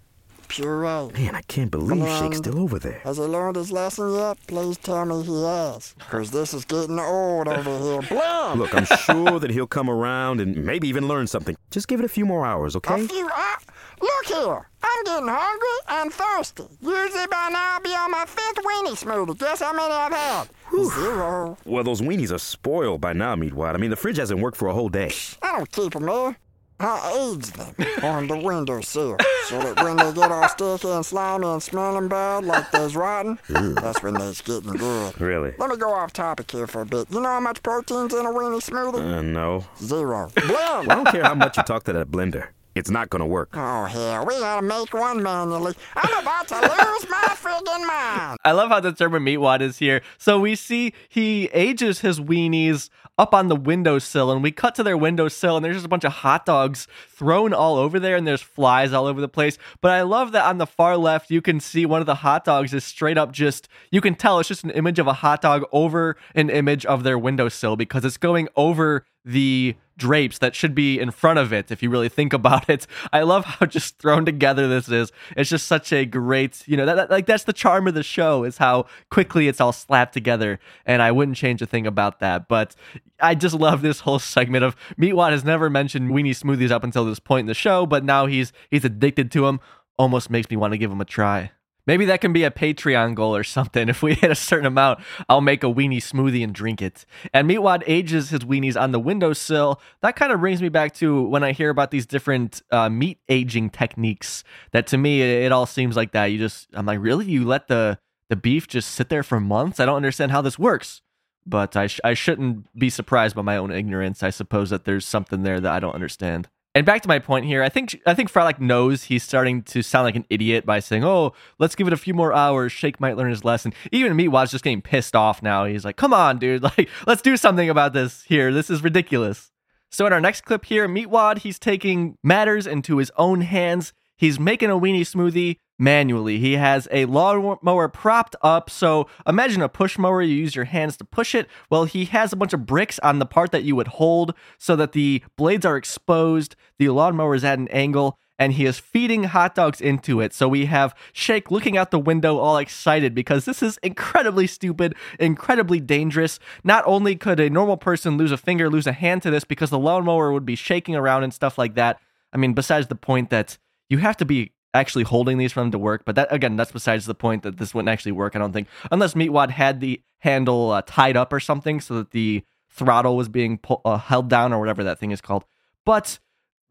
[0.47, 1.11] Puree.
[1.13, 2.99] Man, I can't believe Shake's still over there.
[3.03, 4.37] Has he learned his lesson yet?
[4.47, 5.93] Please tell me he has.
[5.97, 8.01] Because this is getting old over here.
[8.09, 8.59] Blam!
[8.59, 11.55] Look, I'm sure that he'll come around and maybe even learn something.
[11.71, 13.03] Just give it a few more hours, okay?
[13.03, 13.63] A few hou-
[14.01, 14.67] Look here.
[14.83, 16.63] I'm getting hungry and thirsty.
[16.81, 19.37] Usually by now I'll be on my fifth weenie smoothie.
[19.39, 20.49] Guess how many I've had?
[20.71, 21.57] Zero.
[21.65, 23.75] Well, those weenies are spoiled by now, Meatwad.
[23.75, 25.11] I mean, the fridge hasn't worked for a whole day.
[25.41, 26.35] I don't keep them there.
[26.83, 29.17] I age them on the windowsill
[29.47, 33.39] so that when they get all sticky and slimy and smelling bad like they's rotten,
[33.47, 35.19] that's when they's getting good.
[35.21, 35.53] Really?
[35.57, 37.07] Let me go off topic here for a bit.
[37.09, 38.99] You know how much protein's in a weenie smoothie?
[38.99, 39.65] Uh, no.
[39.79, 40.29] Zero.
[40.35, 40.49] Blam!
[40.53, 42.47] Well, I don't care how much you talk to that blender.
[42.75, 43.49] It's not gonna work.
[43.53, 45.73] Oh, hell, we gotta make one manually.
[45.95, 48.39] I'm about to lose my friggin' mind.
[48.43, 50.01] I love how determined Meatwad is here.
[50.17, 54.83] So we see he ages his weenies up on the windowsill, and we cut to
[54.83, 58.25] their windowsill, and there's just a bunch of hot dogs thrown all over there, and
[58.25, 59.57] there's flies all over the place.
[59.81, 62.45] But I love that on the far left, you can see one of the hot
[62.45, 65.41] dogs is straight up just, you can tell it's just an image of a hot
[65.41, 70.73] dog over an image of their windowsill because it's going over the drapes that should
[70.73, 72.87] be in front of it if you really think about it.
[73.11, 75.11] I love how just thrown together this is.
[75.37, 78.03] It's just such a great, you know, that, that- like that's the charm of the
[78.03, 82.19] show is how quickly it's all slapped together and I wouldn't change a thing about
[82.21, 82.47] that.
[82.47, 82.75] But
[83.19, 87.05] I just love this whole segment of Meatwad has never mentioned weenie smoothies up until
[87.05, 89.59] this point in the show, but now he's he's addicted to them.
[89.99, 91.51] Almost makes me want to give him a try.
[91.85, 93.89] Maybe that can be a Patreon goal or something.
[93.93, 97.05] If we hit a certain amount, I'll make a weenie smoothie and drink it.
[97.33, 99.79] And Meatwad ages his weenies on the windowsill.
[100.01, 103.19] That kind of brings me back to when I hear about these different uh, meat
[103.29, 104.43] aging techniques.
[104.71, 106.25] That to me, it, all seems like that.
[106.25, 107.25] You just, I'm like, really?
[107.25, 109.79] You let the the beef just sit there for months?
[109.79, 111.01] I don't understand how this works.
[111.45, 114.23] But I, sh- I shouldn't be surprised by my own ignorance.
[114.23, 116.47] I suppose that there's something there that I don't understand.
[116.75, 119.83] And back to my point here, I think I think Frylock knows he's starting to
[119.83, 122.71] sound like an idiot by saying, "Oh, let's give it a few more hours.
[122.71, 125.65] Shake might learn his lesson." Even Meatwad's just getting pissed off now.
[125.65, 126.63] He's like, "Come on, dude!
[126.77, 128.51] Like, let's do something about this here.
[128.51, 129.51] This is ridiculous."
[129.91, 133.93] So in our next clip here, Meatwad, he's taking matters into his own hands.
[134.17, 136.39] He's making a weenie smoothie manually.
[136.39, 138.69] He has a lawnmower propped up.
[138.69, 141.47] So imagine a push mower, you use your hands to push it.
[141.69, 144.75] Well, he has a bunch of bricks on the part that you would hold so
[144.75, 146.55] that the blades are exposed.
[146.77, 148.17] The lawnmower is at an angle.
[148.39, 150.33] And he is feeding hot dogs into it.
[150.33, 154.95] So we have Shake looking out the window, all excited because this is incredibly stupid,
[155.19, 156.39] incredibly dangerous.
[156.63, 159.69] Not only could a normal person lose a finger, lose a hand to this because
[159.69, 161.99] the lawnmower would be shaking around and stuff like that.
[162.33, 165.71] I mean, besides the point that you have to be actually holding these for them
[165.71, 166.03] to work.
[166.05, 168.35] But that again, that's besides the point that this wouldn't actually work.
[168.35, 172.11] I don't think unless Meatwad had the handle uh, tied up or something so that
[172.11, 175.45] the throttle was being pull, uh, held down or whatever that thing is called.
[175.85, 176.19] But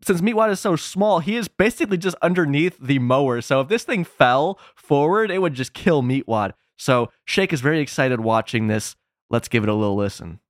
[0.03, 3.41] since Meatwad is so small, he is basically just underneath the mower.
[3.41, 6.53] So if this thing fell forward, it would just kill Meatwad.
[6.77, 8.97] So Shake is very excited watching this.
[9.31, 10.41] Let's give it a little listen.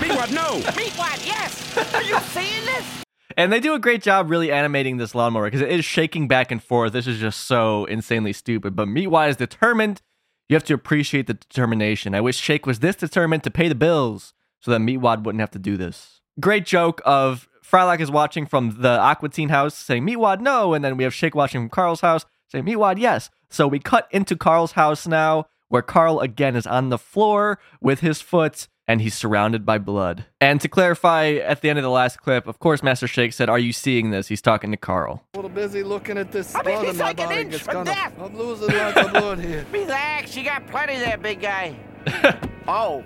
[0.00, 0.60] Meatwad, no!
[0.72, 1.76] Meatwad, yes!
[1.94, 3.03] Are you seeing this?
[3.36, 6.50] And they do a great job really animating this lawnmower because it is shaking back
[6.50, 6.92] and forth.
[6.92, 8.76] This is just so insanely stupid.
[8.76, 10.02] But Meatwad is determined.
[10.48, 12.14] You have to appreciate the determination.
[12.14, 15.50] I wish Shake was this determined to pay the bills so that Meatwad wouldn't have
[15.52, 16.20] to do this.
[16.40, 20.74] Great joke of Frylock is watching from the Aqua Teen house saying, Meatwad, no.
[20.74, 23.30] And then we have Shake watching from Carl's house saying, Meatwad, yes.
[23.48, 28.00] So we cut into Carl's house now, where Carl again is on the floor with
[28.00, 30.24] his foot and he's surrounded by blood.
[30.40, 33.48] And to clarify, at the end of the last clip, of course, Master Shake said,
[33.48, 34.28] Are you seeing this?
[34.28, 35.22] He's talking to Carl.
[35.34, 37.40] A little busy looking at this I mean, blood he's in my like an body.
[37.40, 38.12] inch It's from gonna- death.
[38.20, 39.66] I'm losing lots of blood here.
[39.72, 41.76] Relax, you got plenty there, big guy.
[42.68, 43.02] oh.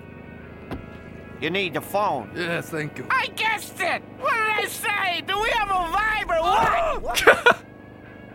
[1.41, 2.29] You need the phone.
[2.35, 3.07] Yes, thank you.
[3.09, 4.01] I guessed it!
[4.19, 5.21] What did I say?
[5.21, 7.63] Do we have a vibe or what?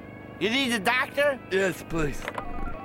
[0.40, 1.38] you need the doctor?
[1.50, 2.18] Yes, please.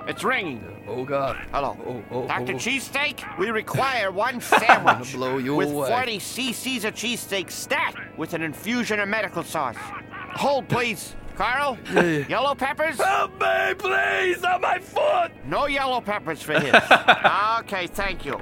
[0.08, 0.79] It's ringing.
[0.90, 1.38] Oh God.
[1.52, 1.78] Hello.
[1.86, 2.54] Oh, oh, Dr.
[2.54, 2.56] oh.
[2.56, 5.88] Cheesesteak, we require one sandwich blow you with away.
[5.88, 9.76] 40 cc's of cheesesteak stacked with an infusion of medical sauce.
[9.78, 11.16] Hold, please.
[11.36, 11.78] Carl?
[11.94, 12.28] Yeah, yeah.
[12.28, 12.98] Yellow peppers?
[13.00, 14.44] Help me, please!
[14.44, 15.32] On my foot!
[15.46, 16.76] No yellow peppers for him.
[17.60, 18.38] okay, thank you.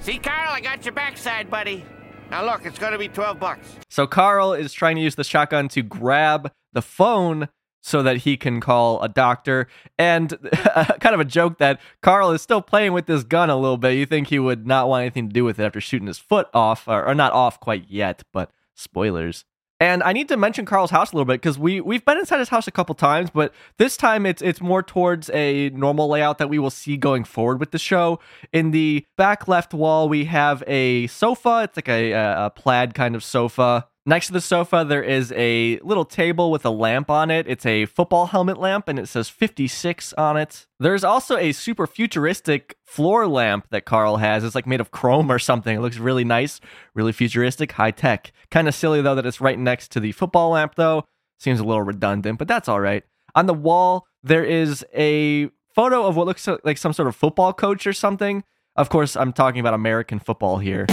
[0.00, 1.82] See, Carl, I got your backside, buddy.
[2.30, 3.76] Now look, it's gonna be 12 bucks.
[3.88, 7.48] So Carl is trying to use the shotgun to grab the phone
[7.82, 9.68] so that he can call a doctor.
[9.98, 10.30] And
[11.00, 13.98] kind of a joke that Carl is still playing with this gun a little bit.
[13.98, 16.48] You think he would not want anything to do with it after shooting his foot
[16.54, 19.44] off, or, or not off quite yet, but spoilers.
[19.82, 22.38] And I need to mention Carl's house a little bit because we we've been inside
[22.38, 26.38] his house a couple times, but this time it's it's more towards a normal layout
[26.38, 28.20] that we will see going forward with the show.
[28.52, 31.62] In the back left wall, we have a sofa.
[31.64, 33.88] It's like a, a, a plaid kind of sofa.
[34.04, 37.46] Next to the sofa, there is a little table with a lamp on it.
[37.46, 40.66] It's a football helmet lamp, and it says 56 on it.
[40.80, 44.42] There's also a super futuristic floor lamp that Carl has.
[44.42, 45.76] It's like made of chrome or something.
[45.76, 46.60] It looks really nice,
[46.94, 48.32] really futuristic, high tech.
[48.50, 51.04] Kind of silly though that it's right next to the football lamp though.
[51.38, 53.04] Seems a little redundant, but that's all right.
[53.36, 57.52] On the wall, there is a photo of what looks like some sort of football
[57.52, 58.42] coach or something.
[58.74, 60.86] Of course, I'm talking about American football here.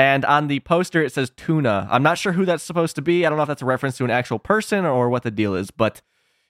[0.00, 1.86] And on the poster, it says tuna.
[1.90, 3.26] I'm not sure who that's supposed to be.
[3.26, 5.54] I don't know if that's a reference to an actual person or what the deal
[5.54, 6.00] is, but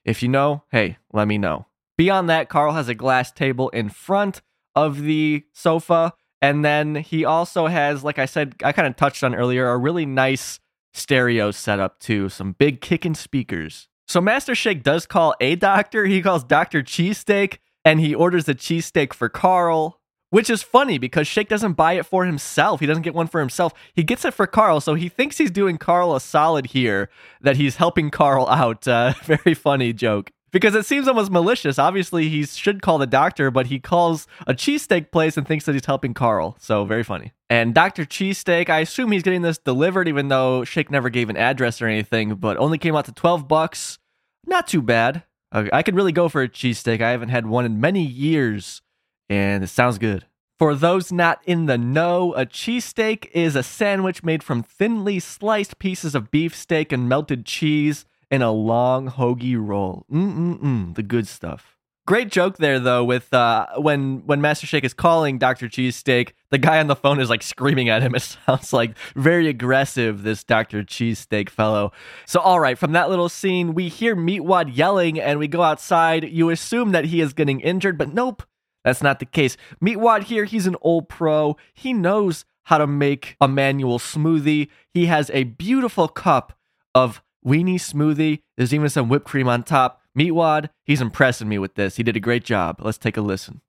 [0.05, 1.67] if you know, hey, let me know.
[1.99, 4.41] Beyond that, Carl has a glass table in front
[4.77, 6.13] of the sofa.
[6.41, 9.77] And then he also has, like I said, I kind of touched on earlier, a
[9.77, 10.61] really nice
[10.93, 12.29] stereo setup too.
[12.29, 13.89] Some big kicking speakers.
[14.07, 16.07] So Master Shake does call a doctor.
[16.07, 16.85] He calls Dr.
[16.85, 20.00] Cheesesteak and he orders a cheesesteak for Carl.
[20.31, 22.79] Which is funny because Shake doesn't buy it for himself.
[22.79, 23.73] He doesn't get one for himself.
[23.95, 24.81] He gets it for Carl.
[24.81, 27.11] So he thinks he's doing Carl a solid here,
[27.41, 28.87] that he's helping Carl out.
[28.87, 30.31] Uh, very funny joke.
[30.53, 31.79] Because it seems almost malicious.
[31.79, 35.75] Obviously, he should call the doctor, but he calls a cheesesteak place and thinks that
[35.75, 36.57] he's helping Carl.
[36.59, 37.33] So very funny.
[37.49, 38.05] And Dr.
[38.05, 41.87] Cheesesteak, I assume he's getting this delivered, even though Shake never gave an address or
[41.87, 43.99] anything, but only came out to 12 bucks.
[44.47, 45.25] Not too bad.
[45.53, 47.01] I could really go for a cheesesteak.
[47.01, 48.83] I haven't had one in many years
[49.31, 50.27] and it sounds good.
[50.59, 55.79] For those not in the know, a cheesesteak is a sandwich made from thinly sliced
[55.79, 60.05] pieces of beef steak and melted cheese in a long hoagie roll.
[60.13, 61.79] Mm-mm-mm, the good stuff.
[62.07, 65.69] Great joke there though with uh, when when Master Shake is calling Dr.
[65.69, 68.15] Cheesesteak, the guy on the phone is like screaming at him.
[68.21, 70.83] It sounds like very aggressive this Dr.
[70.83, 71.93] Cheesesteak fellow.
[72.27, 76.25] So all right, from that little scene, we hear Meatwad yelling and we go outside.
[76.25, 78.43] You assume that he is getting injured, but nope.
[78.85, 79.57] That's not the case.
[79.83, 81.57] Meatwad here, he's an old pro.
[81.75, 84.69] He knows how to make a manual smoothie.
[84.95, 86.59] He has a beautiful cup
[86.95, 88.41] of weenie smoothie.
[88.57, 90.03] There's even some whipped cream on top.
[90.19, 91.97] Meatwad, he's impressing me with this.
[91.97, 92.81] He did a great job.
[92.81, 93.61] Let's take a listen.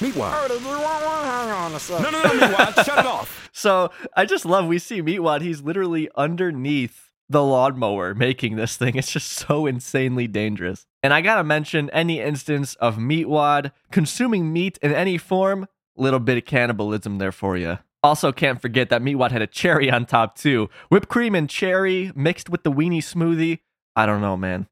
[0.00, 0.32] Meatwad.
[0.34, 1.24] Oh, did you want one?
[1.24, 2.04] Hang on a second.
[2.04, 3.40] No, no, no, Meatwad, shut it off.
[3.56, 5.40] So I just love we see Meatwad.
[5.40, 8.96] He's literally underneath the lawnmower making this thing.
[8.96, 10.86] It's just so insanely dangerous.
[11.04, 16.38] And I gotta mention any instance of Meatwad consuming meat in any form, little bit
[16.38, 17.78] of cannibalism there for you.
[18.02, 20.70] Also, can't forget that Meatwad had a cherry on top too.
[20.88, 23.58] Whipped cream and cherry mixed with the weenie smoothie.
[23.94, 24.66] I don't know, man.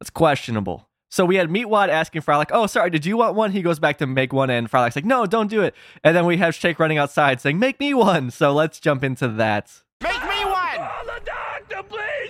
[0.00, 0.86] That's questionable.
[1.10, 3.52] So we had Meatwad asking Frylock, oh, sorry, did you want one?
[3.52, 5.74] He goes back to make one, and Frylock's like, no, don't do it.
[6.02, 8.30] And then we have Shake running outside saying, make me one.
[8.30, 9.72] So let's jump into that.
[10.02, 10.64] Make me one!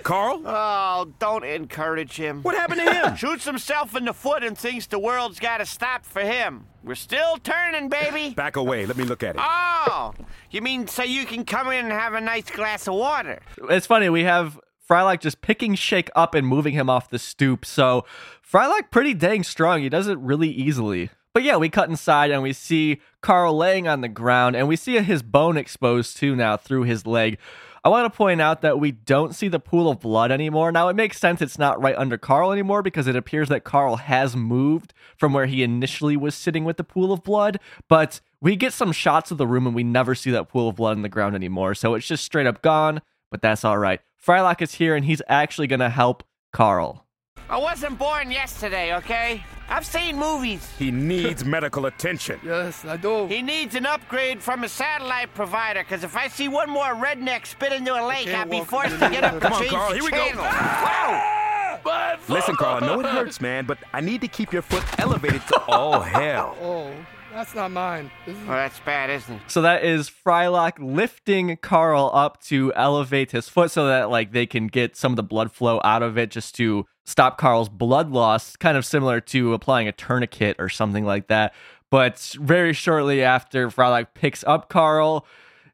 [0.05, 0.43] Carl?
[0.45, 2.43] Oh, don't encourage him.
[2.43, 3.15] What happened to him?
[3.17, 6.67] Shoots himself in the foot and thinks the world's gotta stop for him.
[6.83, 8.33] We're still turning, baby.
[8.35, 8.85] Back away.
[8.85, 9.41] Let me look at it.
[9.43, 10.13] Oh,
[10.51, 13.41] you mean so you can come in and have a nice glass of water?
[13.67, 17.65] It's funny, we have Frylock just picking Shake up and moving him off the stoop.
[17.65, 18.05] So
[18.47, 19.81] Frylock pretty dang strong.
[19.81, 21.09] He does it really easily.
[21.33, 24.75] But yeah, we cut inside and we see Carl laying on the ground and we
[24.75, 27.39] see his bone exposed too now through his leg.
[27.85, 30.71] I want to point out that we don't see the pool of blood anymore.
[30.71, 33.97] Now, it makes sense it's not right under Carl anymore because it appears that Carl
[33.97, 38.55] has moved from where he initially was sitting with the pool of blood, but we
[38.55, 41.03] get some shots of the room and we never see that pool of blood in
[41.03, 41.75] the ground anymore.
[41.75, 44.01] So it's just straight up gone, but that's all right.
[44.19, 47.04] Frylock is here and he's actually going to help Carl.
[47.49, 49.43] I wasn't born yesterday, okay?
[49.69, 50.67] I've seen movies.
[50.77, 52.39] He needs medical attention.
[52.43, 53.27] Yes, I do.
[53.27, 57.45] He needs an upgrade from a satellite provider, because if I see one more redneck
[57.45, 59.71] spit into a lake, I'll be forced to get up the- and Come on, change
[59.71, 60.17] Carl, the here we go.
[60.17, 60.43] channel.
[60.43, 62.17] Wow!
[62.27, 65.41] Listen, Carl, I know it hurts, man, but I need to keep your foot elevated
[65.47, 66.55] to all hell.
[66.61, 66.91] Oh,
[67.31, 68.09] that's not mine.
[68.25, 69.41] This is Well, that's bad, isn't it?
[69.47, 74.47] So that is Frylock lifting Carl up to elevate his foot so that like they
[74.47, 78.11] can get some of the blood flow out of it just to stop Carl's blood
[78.11, 81.53] loss, kind of similar to applying a tourniquet or something like that.
[81.89, 85.25] But very shortly after Frylock picks up Carl,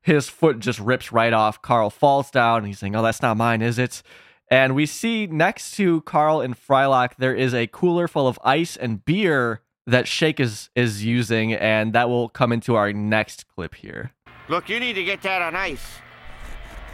[0.02, 1.62] his foot just rips right off.
[1.62, 2.60] Carl falls down.
[2.60, 4.04] And he's saying, "Oh, that's not mine, is it?"
[4.50, 8.76] And we see next to Carl and Frylock, there is a cooler full of ice
[8.76, 13.76] and beer that Shake is is using, and that will come into our next clip
[13.76, 14.12] here.
[14.50, 16.00] Look, you need to get that on ice.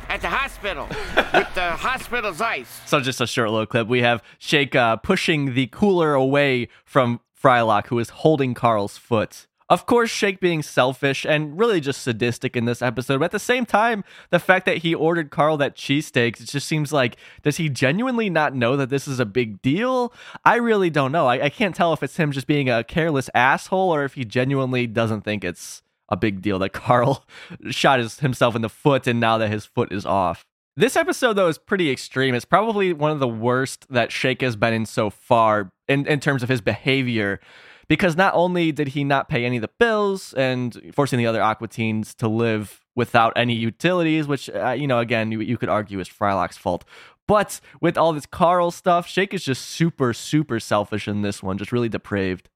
[0.09, 0.87] At the hospital.
[1.33, 2.81] with the hospital's ice.
[2.85, 3.87] So just a short little clip.
[3.87, 9.47] We have Shake uh, pushing the cooler away from Frylock, who is holding Carl's foot.
[9.69, 13.39] Of course, Shake being selfish and really just sadistic in this episode, but at the
[13.39, 17.57] same time, the fact that he ordered Carl that cheesesteak, it just seems like, does
[17.57, 20.13] he genuinely not know that this is a big deal?
[20.45, 21.27] I really don't know.
[21.27, 24.23] I, I can't tell if it's him just being a careless asshole or if he
[24.23, 27.25] genuinely doesn't think it's a big deal that Carl
[27.69, 30.43] shot his, himself in the foot and now that his foot is off.
[30.75, 32.35] This episode, though, is pretty extreme.
[32.35, 36.19] It's probably one of the worst that Shake has been in so far in, in
[36.19, 37.39] terms of his behavior.
[37.87, 41.41] Because not only did he not pay any of the bills and forcing the other
[41.41, 45.69] Aqua teens to live without any utilities, which, uh, you know, again, you, you could
[45.69, 46.85] argue is Frylock's fault.
[47.27, 51.57] But with all this Carl stuff, Shake is just super, super selfish in this one,
[51.57, 52.49] just really depraved.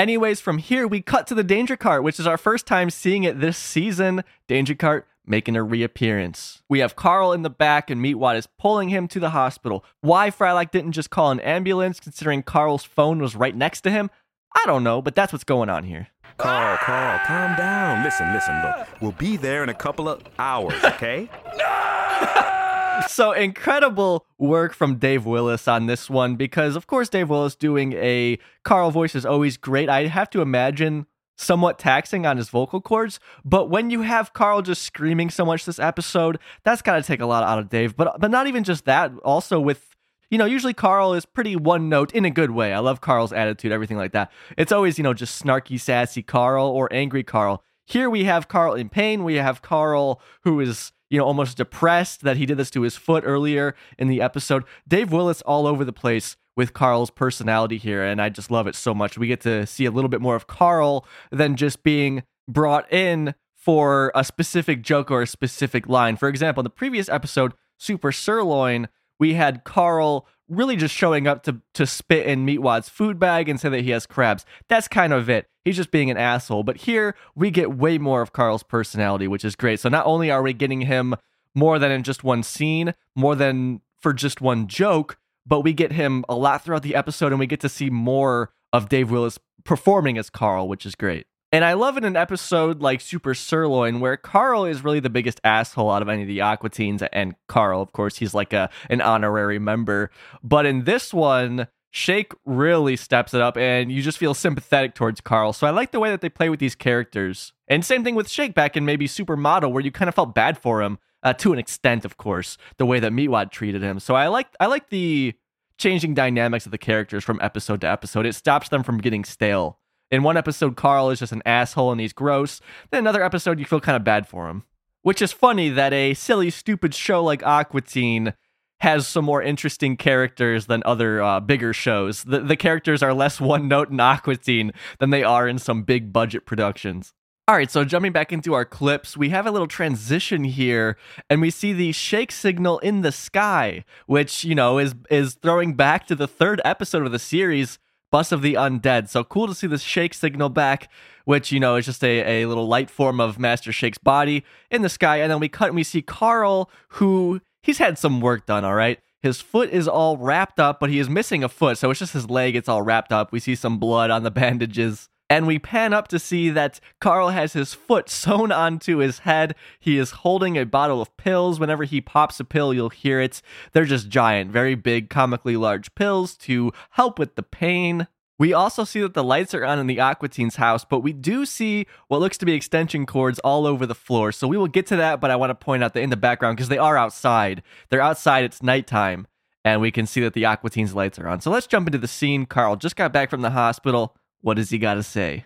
[0.00, 3.24] Anyways, from here, we cut to the Danger Cart, which is our first time seeing
[3.24, 4.24] it this season.
[4.48, 6.62] Danger Cart making a reappearance.
[6.70, 9.84] We have Carl in the back, and Meatwad is pulling him to the hospital.
[10.00, 14.08] Why Frylock didn't just call an ambulance, considering Carl's phone was right next to him,
[14.56, 16.08] I don't know, but that's what's going on here.
[16.38, 18.02] Carl, Carl, calm down.
[18.02, 18.88] Listen, listen, look.
[19.02, 21.28] We'll be there in a couple of hours, okay?
[23.08, 27.92] So incredible work from Dave Willis on this one because of course Dave Willis doing
[27.94, 29.88] a Carl voice is always great.
[29.88, 34.62] I have to imagine somewhat taxing on his vocal cords, but when you have Carl
[34.62, 37.96] just screaming so much this episode, that's got to take a lot out of Dave.
[37.96, 39.90] But but not even just that, also with
[40.30, 42.72] you know, usually Carl is pretty one note in a good way.
[42.72, 44.30] I love Carl's attitude, everything like that.
[44.56, 47.64] It's always, you know, just snarky, sassy Carl or angry Carl.
[47.84, 49.24] Here we have Carl in pain.
[49.24, 52.96] We have Carl who is, you know, almost depressed that he did this to his
[52.96, 54.64] foot earlier in the episode.
[54.88, 58.74] Dave Willis all over the place with Carl's personality here, and I just love it
[58.74, 59.18] so much.
[59.18, 63.34] We get to see a little bit more of Carl than just being brought in
[63.56, 66.16] for a specific joke or a specific line.
[66.16, 68.88] For example, in the previous episode, Super Sirloin,
[69.18, 73.58] we had Carl really just showing up to to spit in Meatwad's food bag and
[73.58, 74.44] say that he has crabs.
[74.68, 75.46] That's kind of it.
[75.64, 76.64] He's just being an asshole.
[76.64, 79.80] But here we get way more of Carl's personality, which is great.
[79.80, 81.14] So not only are we getting him
[81.54, 85.92] more than in just one scene, more than for just one joke, but we get
[85.92, 89.38] him a lot throughout the episode and we get to see more of Dave Willis
[89.64, 91.26] performing as Carl, which is great.
[91.52, 95.40] And I love in an episode like Super Sirloin where Carl is really the biggest
[95.42, 98.70] asshole out of any of the Aqua Teens, and Carl, of course, he's like a
[98.88, 100.10] an honorary member.
[100.44, 105.20] But in this one, Shake really steps it up, and you just feel sympathetic towards
[105.20, 105.52] Carl.
[105.52, 107.52] So I like the way that they play with these characters.
[107.66, 110.56] And same thing with Shake back in maybe Supermodel, where you kind of felt bad
[110.56, 113.98] for him uh, to an extent, of course, the way that Meatwad treated him.
[113.98, 115.34] So I like I like the
[115.78, 118.24] changing dynamics of the characters from episode to episode.
[118.24, 119.78] It stops them from getting stale.
[120.10, 122.60] In one episode, Carl is just an asshole and he's gross.
[122.90, 124.64] Then another episode, you feel kind of bad for him.
[125.02, 128.34] Which is funny that a silly, stupid show like Aqua Teen
[128.80, 132.24] has some more interesting characters than other uh, bigger shows.
[132.24, 135.84] The, the characters are less one note in Aqua Teen than they are in some
[135.84, 137.14] big budget productions.
[137.46, 140.96] All right, so jumping back into our clips, we have a little transition here,
[141.28, 145.74] and we see the shake signal in the sky, which you know is is throwing
[145.74, 147.80] back to the third episode of the series,
[148.10, 149.08] Bus of the Undead.
[149.08, 150.90] So cool to see this shake signal back,
[151.24, 154.82] which you know is just a, a little light form of Master Shake's body in
[154.82, 158.46] the sky, and then we cut and we see Carl, who he's had some work
[158.46, 158.64] done.
[158.64, 161.90] All right, his foot is all wrapped up, but he is missing a foot, so
[161.90, 162.56] it's just his leg.
[162.56, 163.32] It's all wrapped up.
[163.32, 167.28] We see some blood on the bandages And we pan up to see that Carl
[167.28, 169.54] has his foot sewn onto his head.
[169.78, 171.60] He is holding a bottle of pills.
[171.60, 173.40] Whenever he pops a pill, you'll hear it.
[173.72, 178.08] They're just giant, very big, comically large pills to help with the pain.
[178.40, 181.12] We also see that the lights are on in the Aqua Teen's house, but we
[181.12, 184.32] do see what looks to be extension cords all over the floor.
[184.32, 186.16] So we will get to that, but I want to point out that in the
[186.16, 189.26] background, because they are outside, they're outside, it's nighttime,
[189.62, 191.42] and we can see that the Aqua Teen's lights are on.
[191.42, 192.46] So let's jump into the scene.
[192.46, 194.16] Carl just got back from the hospital.
[194.42, 195.44] What does he got to say?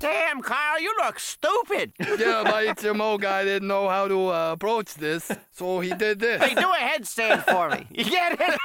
[0.00, 1.92] Damn, Carl, you look stupid.
[2.00, 6.42] yeah, my HMO guy didn't know how to uh, approach this, so he did this.
[6.42, 7.86] Hey, do a headstand for me.
[7.90, 8.58] You get it?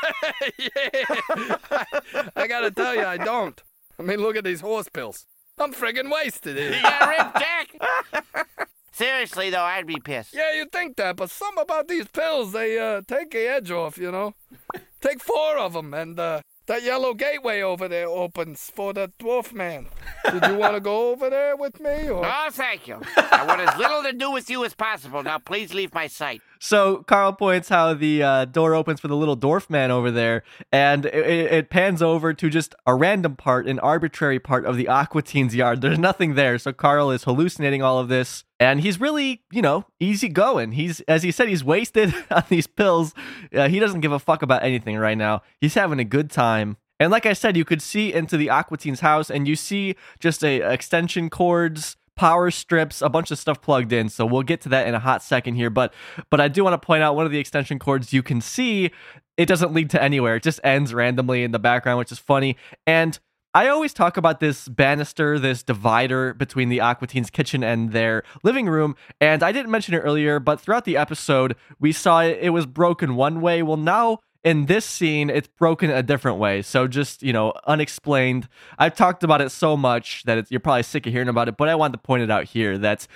[0.76, 2.26] yeah.
[2.36, 3.62] I gotta tell you, I don't.
[3.98, 5.26] I mean, look at these horse pills.
[5.58, 6.74] I'm friggin' wasted here.
[6.74, 8.68] You got ripped, Jack?
[8.92, 10.34] Seriously, though, I'd be pissed.
[10.34, 13.98] Yeah, you think that, but some about these pills, they uh, take the edge off,
[13.98, 14.34] you know?
[15.00, 16.42] take four of them, and uh,
[16.72, 19.88] that yellow gateway over there opens for the dwarf man.
[20.32, 22.10] Did you want to go over there with me?
[22.10, 22.22] Or?
[22.22, 23.02] No, thank you.
[23.18, 25.22] I want as little to do with you as possible.
[25.22, 26.42] Now, please leave my sight.
[26.64, 30.44] So Carl points how the uh, door opens for the little dwarf man over there,
[30.72, 34.88] and it, it pans over to just a random part, an arbitrary part of the
[34.88, 35.82] Aqua Teen's yard.
[35.82, 39.88] There's nothing there, so Carl is hallucinating all of this, and he's really, you know,
[40.00, 40.74] easy going.
[40.74, 43.16] He's, as he said, he's wasted on these pills.
[43.52, 45.42] Uh, he doesn't give a fuck about anything right now.
[45.60, 46.78] He's having a good time.
[47.00, 49.96] And like I said, you could see into the Aqua Teen's house, and you see
[50.20, 54.08] just a extension cords power strips, a bunch of stuff plugged in.
[54.08, 55.72] So we'll get to that in a hot second here.
[55.72, 55.92] But
[56.30, 58.92] but I do want to point out one of the extension cords you can see
[59.38, 60.36] it doesn't lead to anywhere.
[60.36, 62.58] It just ends randomly in the background, which is funny.
[62.86, 63.18] And
[63.56, 68.22] I always talk about this banister, this divider between the Aqua Teen's kitchen and their
[68.44, 68.96] living room.
[69.20, 72.68] And I didn't mention it earlier, but throughout the episode, we saw it, it was
[72.68, 73.64] broken one way.
[73.64, 78.48] Well, now in this scene it's broken a different way so just you know unexplained
[78.80, 81.70] i've talked about it so much that you're probably sick of hearing about it but
[81.70, 83.08] i wanted to point it out here that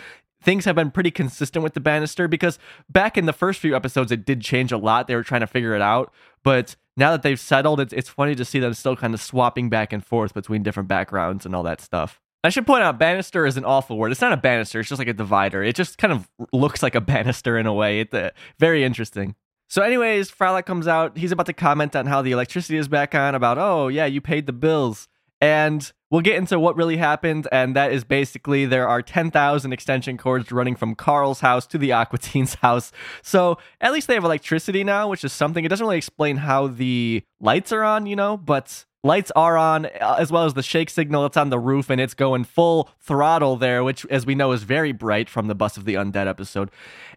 [0.41, 2.59] things have been pretty consistent with the banister because
[2.89, 5.47] back in the first few episodes it did change a lot they were trying to
[5.47, 6.13] figure it out
[6.43, 9.69] but now that they've settled it's, it's funny to see them still kind of swapping
[9.69, 13.47] back and forth between different backgrounds and all that stuff I should point out, banister
[13.47, 14.11] is an awful word.
[14.11, 14.80] It's not a banister.
[14.80, 15.63] It's just like a divider.
[15.63, 18.01] It just kind of looks like a banister in a way.
[18.01, 19.34] It's uh, very interesting.
[19.68, 21.18] So, anyways, Frylock comes out.
[21.18, 24.22] He's about to comment on how the electricity is back on, about, oh, yeah, you
[24.22, 25.07] paid the bills.
[25.41, 27.47] And we'll get into what really happened.
[27.51, 31.91] And that is basically there are 10,000 extension cords running from Carl's house to the
[31.91, 32.91] Aqua Teen's house.
[33.22, 35.66] So, at least they have electricity now, which is something.
[35.66, 39.86] It doesn't really explain how the lights are on, you know, but lights are on
[39.86, 42.89] uh, as well as the shake signal that's on the roof and it's going full
[42.99, 46.28] throttle there which as we know is very bright from the bus of the undead
[46.28, 46.72] episode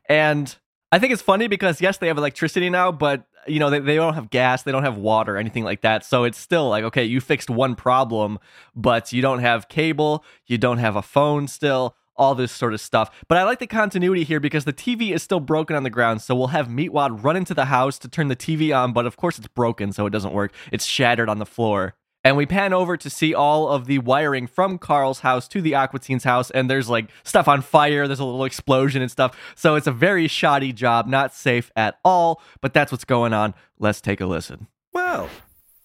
[0.07, 0.59] and
[0.91, 3.97] I think it's funny because yes, they have electricity now, but you know they, they
[3.97, 6.05] don't have gas, they don't have water, anything like that.
[6.05, 8.39] So it's still like okay, you fixed one problem,
[8.75, 12.81] but you don't have cable, you don't have a phone still, all this sort of
[12.81, 13.11] stuff.
[13.29, 16.23] But I like the continuity here because the TV is still broken on the ground.
[16.23, 19.17] So we'll have Meatwad run into the house to turn the TV on, but of
[19.17, 20.53] course it's broken, so it doesn't work.
[20.73, 21.95] It's shattered on the floor.
[22.25, 25.75] And we pan over to see all of the wiring from Carl's house to the
[25.75, 29.37] Aqua Teen's house, and there's like stuff on fire, there's a little explosion and stuff.
[29.55, 33.55] So it's a very shoddy job, not safe at all, but that's what's going on.
[33.79, 34.67] Let's take a listen.
[34.93, 35.31] Well,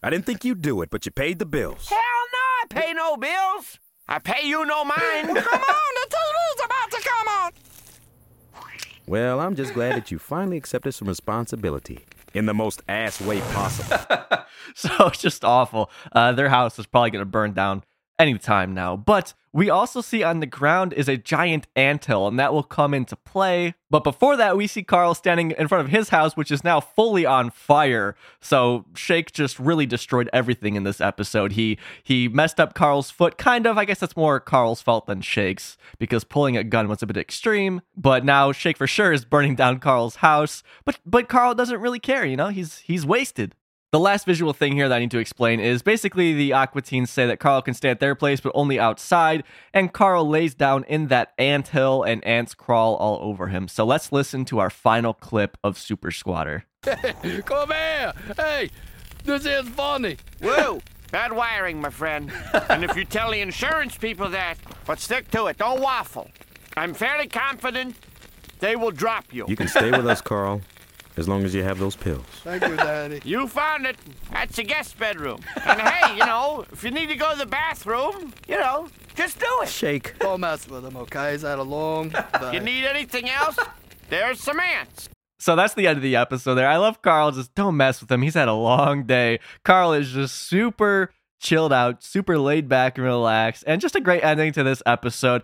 [0.01, 1.87] I didn't think you'd do it, but you paid the bills.
[1.87, 3.79] Hell no, I pay no bills.
[4.07, 4.99] I pay you no mind.
[5.01, 7.51] come on, the TV's about to come on.
[9.05, 11.99] Well, I'm just glad that you finally accepted some responsibility
[12.33, 13.97] in the most ass way possible.
[14.75, 15.89] so it's just awful.
[16.11, 17.83] Uh, their house is probably going to burn down
[18.19, 18.95] anytime now.
[18.95, 22.93] But we also see on the ground is a giant anthill, and that will come
[22.93, 23.75] into play.
[23.91, 26.79] But before that, we see Carl standing in front of his house, which is now
[26.79, 28.15] fully on fire.
[28.41, 31.51] So Shake just really destroyed everything in this episode.
[31.51, 33.77] He he messed up Carl's foot, kind of.
[33.77, 37.17] I guess that's more Carl's fault than Shake's, because pulling a gun was a bit
[37.17, 37.81] extreme.
[37.95, 40.63] But now Shake for sure is burning down Carl's house.
[40.83, 42.47] But but Carl doesn't really care, you know.
[42.47, 43.53] He's he's wasted.
[43.93, 47.11] The last visual thing here that I need to explain is basically the Aqua Teens
[47.11, 50.83] say that Carl can stay at their place, but only outside, and Carl lays down
[50.85, 53.67] in that ant hill and ants crawl all over him.
[53.67, 56.65] So let's listen to our final clip of Super Squatter.
[56.83, 58.13] Hey, come here!
[58.35, 58.71] Hey,
[59.25, 60.17] this is funny.
[60.41, 62.31] Whoa, bad wiring, my friend.
[62.69, 64.57] and if you tell the insurance people that,
[64.87, 66.31] but stick to it, don't waffle.
[66.75, 67.95] I'm fairly confident
[68.59, 69.45] they will drop you.
[69.47, 70.61] You can stay with us, Carl,
[71.17, 72.25] as long as you have those pills.
[72.43, 73.21] Thank you, Daddy.
[73.23, 73.97] You found it.
[74.31, 75.39] That's a guest bedroom.
[75.65, 79.39] And hey, you know, if you need to go to the bathroom, you know, just
[79.39, 79.69] do it.
[79.69, 80.17] Shake.
[80.19, 81.33] Don't mess with him, okay?
[81.33, 82.09] He's had a long
[82.39, 82.53] day.
[82.53, 83.57] You need anything else?
[84.09, 85.09] There's some ants.
[85.39, 86.67] So that's the end of the episode there.
[86.67, 87.31] I love Carl.
[87.31, 88.21] Just don't mess with him.
[88.21, 89.39] He's had a long day.
[89.65, 94.23] Carl is just super chilled out, super laid back and relaxed, and just a great
[94.23, 95.43] ending to this episode.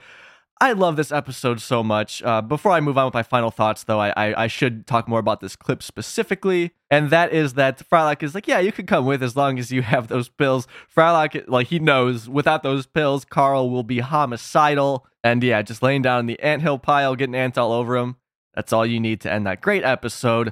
[0.61, 2.21] I love this episode so much.
[2.21, 5.07] Uh, before I move on with my final thoughts, though, I, I I should talk
[5.07, 8.85] more about this clip specifically, and that is that Frylock is like, yeah, you can
[8.85, 10.67] come with as long as you have those pills.
[10.93, 16.01] Frylock, like he knows, without those pills, Carl will be homicidal, and yeah, just laying
[16.01, 18.17] down in the anthill pile, getting ants all over him.
[18.53, 20.51] That's all you need to end that great episode.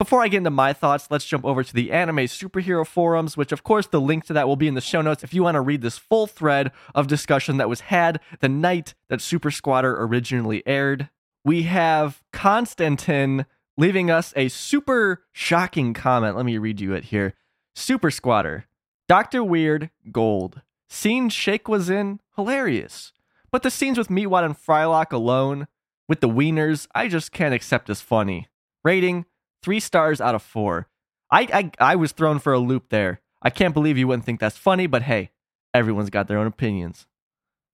[0.00, 3.52] Before I get into my thoughts, let's jump over to the anime superhero forums, which,
[3.52, 5.56] of course, the link to that will be in the show notes if you want
[5.56, 10.02] to read this full thread of discussion that was had the night that Super Squatter
[10.02, 11.10] originally aired.
[11.44, 13.44] We have Constantin
[13.76, 16.34] leaving us a super shocking comment.
[16.34, 17.34] Let me read you it here.
[17.74, 18.64] Super Squatter,
[19.06, 19.44] Dr.
[19.44, 20.62] Weird, Gold.
[20.88, 23.12] Scene Shake was in, hilarious.
[23.50, 25.68] But the scenes with Meatwad and Frylock alone,
[26.08, 28.48] with the wieners, I just can't accept as funny.
[28.82, 29.26] Rating,
[29.62, 30.88] three stars out of four.
[31.30, 33.20] I, I I was thrown for a loop there.
[33.42, 35.30] I can't believe you wouldn't think that's funny, but hey,
[35.72, 37.06] everyone's got their own opinions.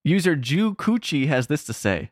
[0.04, 2.10] User Ju Kuchi has this to say.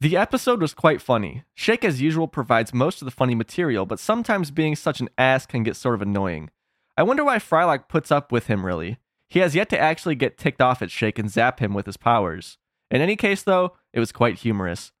[0.00, 1.44] The episode was quite funny.
[1.54, 5.46] Shake, as usual, provides most of the funny material, but sometimes being such an ass
[5.46, 6.50] can get sort of annoying.
[6.96, 8.98] I wonder why Frylock puts up with him, really.
[9.28, 11.96] He has yet to actually get ticked off at Shake and zap him with his
[11.96, 12.58] powers.
[12.90, 14.92] In any case, though, it was quite humorous.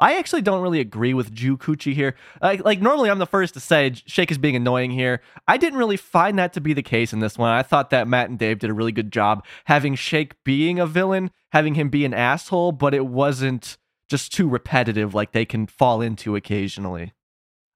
[0.00, 2.14] I actually don't really agree with Ju Kuchi here.
[2.40, 5.20] Like, like normally, I'm the first to say Shake is being annoying here.
[5.48, 7.50] I didn't really find that to be the case in this one.
[7.50, 10.86] I thought that Matt and Dave did a really good job having Shake being a
[10.86, 13.76] villain, having him be an asshole, but it wasn't
[14.08, 17.12] just too repetitive like they can fall into occasionally.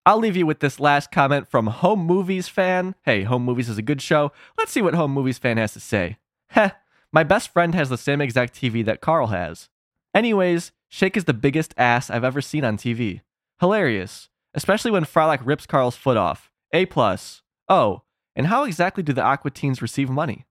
[0.06, 2.94] I'll leave you with this last comment from Home Movies fan.
[3.04, 4.32] Hey, Home Movies is a good show.
[4.58, 6.18] Let's see what Home Movies fan has to say.
[6.50, 6.70] Heh,
[7.12, 9.68] my best friend has the same exact TV that Carl has.
[10.14, 13.22] Anyways, Shake is the biggest ass I've ever seen on TV.
[13.60, 16.50] Hilarious, especially when Frylock rips Carl's foot off.
[16.74, 17.40] A plus.
[17.66, 18.02] Oh,
[18.36, 20.44] and how exactly do the Aqua Teens receive money?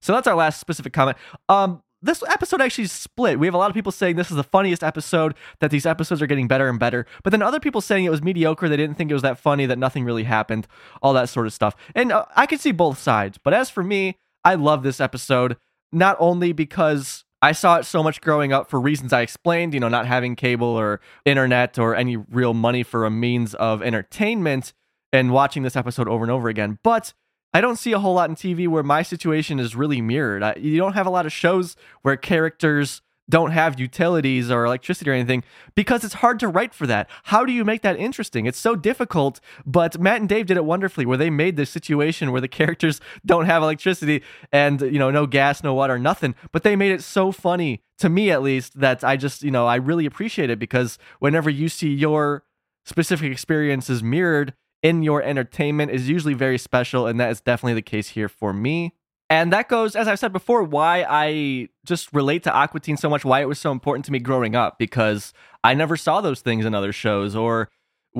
[0.00, 1.16] So that's our last specific comment.
[1.48, 3.40] Um, this episode actually split.
[3.40, 6.22] We have a lot of people saying this is the funniest episode, that these episodes
[6.22, 7.04] are getting better and better.
[7.24, 9.66] But then other people saying it was mediocre, they didn't think it was that funny,
[9.66, 10.68] that nothing really happened,
[11.02, 11.74] all that sort of stuff.
[11.96, 13.36] And uh, I can see both sides.
[13.36, 15.56] But as for me, I love this episode,
[15.90, 19.80] not only because I saw it so much growing up for reasons I explained, you
[19.80, 24.72] know, not having cable or internet or any real money for a means of entertainment
[25.12, 26.78] and watching this episode over and over again.
[26.84, 27.12] But
[27.52, 30.44] I don't see a whole lot in TV where my situation is really mirrored.
[30.44, 33.02] I, you don't have a lot of shows where characters
[33.32, 35.42] don't have utilities or electricity or anything
[35.74, 37.08] because it's hard to write for that.
[37.24, 38.44] How do you make that interesting?
[38.44, 42.30] It's so difficult, but Matt and Dave did it wonderfully where they made this situation
[42.30, 44.22] where the characters don't have electricity
[44.52, 48.10] and you know no gas, no water, nothing, but they made it so funny to
[48.10, 51.70] me at least that I just, you know, I really appreciate it because whenever you
[51.70, 52.44] see your
[52.84, 54.52] specific experiences mirrored
[54.82, 58.52] in your entertainment is usually very special and that is definitely the case here for
[58.52, 58.92] me.
[59.32, 63.08] And that goes, as I've said before, why I just relate to Aqua Teen so
[63.08, 65.32] much, why it was so important to me growing up, because
[65.64, 67.70] I never saw those things in other shows or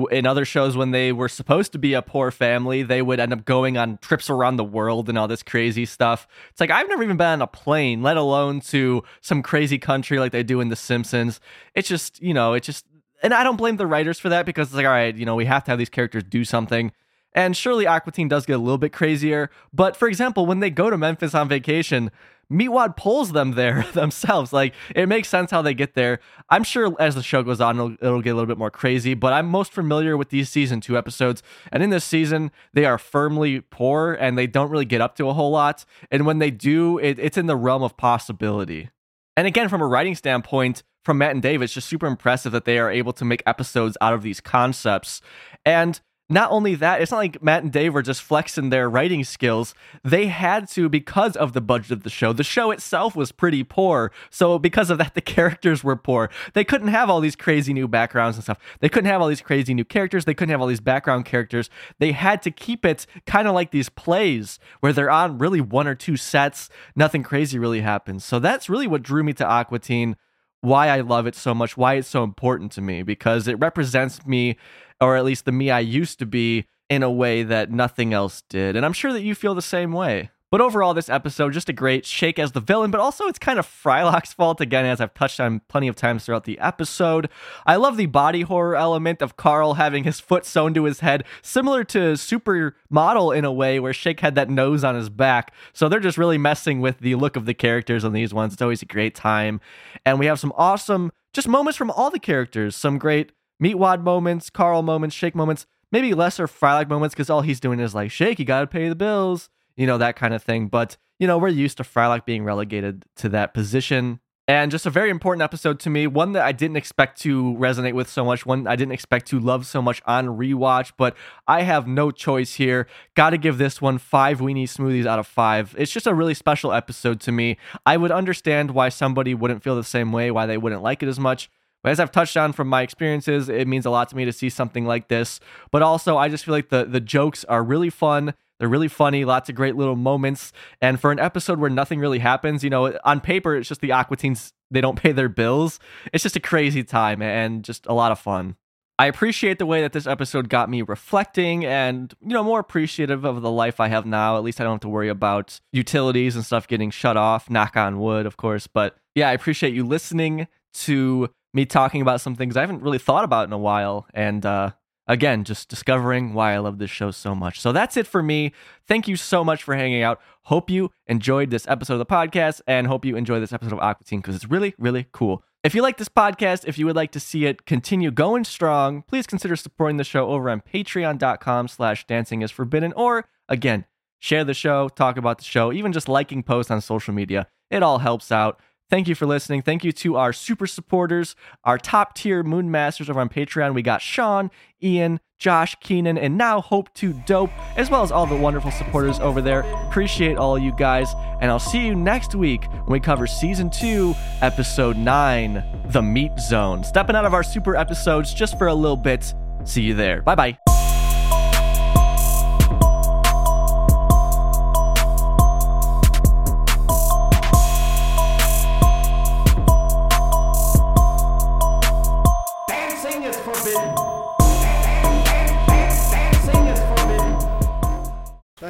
[0.09, 3.31] in other shows when they were supposed to be a poor family, they would end
[3.31, 6.25] up going on trips around the world and all this crazy stuff.
[6.49, 10.17] It's like I've never even been on a plane, let alone to some crazy country
[10.17, 11.39] like they do in The Simpsons.
[11.75, 12.87] It's just, you know, it just,
[13.21, 15.35] and I don't blame the writers for that because it's like, all right, you know,
[15.35, 16.91] we have to have these characters do something.
[17.35, 19.49] And surely Aqua Teen does get a little bit crazier.
[19.73, 22.11] But for example, when they go to Memphis on vacation,
[22.51, 24.53] Meatwad pulls them there themselves.
[24.53, 26.19] Like it makes sense how they get there.
[26.49, 29.13] I'm sure as the show goes on, it'll, it'll, get a little bit more crazy.
[29.13, 31.41] But I'm most familiar with these season two episodes,
[31.71, 35.29] and in this season, they are firmly poor and they don't really get up to
[35.29, 35.85] a whole lot.
[36.11, 38.89] And when they do, it, it's in the realm of possibility.
[39.35, 42.65] And again, from a writing standpoint, from Matt and Dave, it's just super impressive that
[42.65, 45.21] they are able to make episodes out of these concepts.
[45.65, 49.23] And not only that, it's not like Matt and Dave were just flexing their writing
[49.23, 49.75] skills.
[50.03, 52.31] They had to because of the budget of the show.
[52.31, 54.11] The show itself was pretty poor.
[54.29, 56.29] So, because of that, the characters were poor.
[56.53, 58.57] They couldn't have all these crazy new backgrounds and stuff.
[58.79, 60.23] They couldn't have all these crazy new characters.
[60.23, 61.69] They couldn't have all these background characters.
[61.99, 65.87] They had to keep it kind of like these plays where they're on really one
[65.87, 66.69] or two sets.
[66.95, 68.23] Nothing crazy really happens.
[68.23, 70.15] So, that's really what drew me to Aqua Teen
[70.61, 74.25] why I love it so much, why it's so important to me, because it represents
[74.25, 74.55] me,
[74.99, 78.43] or at least the me I used to be, in a way that nothing else
[78.49, 78.75] did.
[78.75, 80.29] And I'm sure that you feel the same way.
[80.51, 83.57] But overall, this episode, just a great shake as the villain, but also it's kind
[83.57, 87.27] of Frylock's fault, again, as I've touched on plenty of times throughout the episode.
[87.65, 91.23] I love the body horror element of Carl having his foot sewn to his head,
[91.41, 95.51] similar to Supermodel in a way, where Shake had that nose on his back.
[95.73, 98.53] So they're just really messing with the look of the characters on these ones.
[98.53, 99.59] It's always a great time.
[100.05, 103.31] And we have some awesome, just moments from all the characters, some great
[103.63, 107.95] Meatwad moments, Carl moments, Shake moments, maybe lesser Frylock moments, because all he's doing is
[107.95, 110.67] like, Shake, you gotta pay the bills you know, that kind of thing.
[110.67, 114.19] But, you know, we're used to Frylock being relegated to that position.
[114.45, 117.93] And just a very important episode to me, one that I didn't expect to resonate
[117.93, 121.15] with so much, one I didn't expect to love so much on rewatch, but
[121.47, 122.85] I have no choice here.
[123.15, 125.73] Got to give this one five weenie smoothies out of five.
[125.77, 127.57] It's just a really special episode to me.
[127.85, 131.07] I would understand why somebody wouldn't feel the same way, why they wouldn't like it
[131.07, 131.49] as much.
[131.83, 134.33] But as I've touched on from my experiences, it means a lot to me to
[134.33, 135.39] see something like this.
[135.71, 138.33] But also, I just feel like the the jokes are really fun.
[138.59, 140.53] They're really funny, lots of great little moments.
[140.81, 143.91] And for an episode where nothing really happens, you know, on paper, it's just the
[143.91, 145.79] Aqua Teens, they don't pay their bills.
[146.13, 148.55] It's just a crazy time and just a lot of fun.
[148.99, 153.25] I appreciate the way that this episode got me reflecting and, you know, more appreciative
[153.25, 154.37] of the life I have now.
[154.37, 157.49] At least I don't have to worry about utilities and stuff getting shut off.
[157.49, 158.67] Knock on wood, of course.
[158.67, 162.97] But yeah, I appreciate you listening to me talking about some things I haven't really
[162.97, 164.07] thought about in a while.
[164.13, 164.71] And uh,
[165.07, 167.59] again, just discovering why I love this show so much.
[167.59, 168.53] So that's it for me.
[168.87, 170.19] Thank you so much for hanging out.
[170.43, 173.79] Hope you enjoyed this episode of the podcast and hope you enjoy this episode of
[173.79, 175.43] Aqua Teen because it's really, really cool.
[175.63, 179.01] If you like this podcast, if you would like to see it continue going strong,
[179.03, 182.91] please consider supporting the show over on patreon.com slash dancing is forbidden.
[182.93, 183.85] Or again,
[184.19, 187.47] share the show, talk about the show, even just liking posts on social media.
[187.69, 188.59] It all helps out.
[188.93, 189.63] Thank you for listening.
[189.63, 193.73] Thank you to our super supporters, our top tier Moon Masters over on Patreon.
[193.73, 194.51] We got Sean,
[194.83, 199.19] Ian, Josh, Keenan, and now Hope to Dope, as well as all the wonderful supporters
[199.19, 199.61] over there.
[199.87, 201.11] Appreciate all you guys,
[201.41, 206.33] and I'll see you next week when we cover season two, episode nine, The Meat
[206.39, 206.83] Zone.
[206.83, 209.33] Stepping out of our super episodes just for a little bit.
[209.63, 210.21] See you there.
[210.21, 210.82] Bye bye.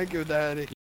[0.03, 0.72] Thank you, Daddy.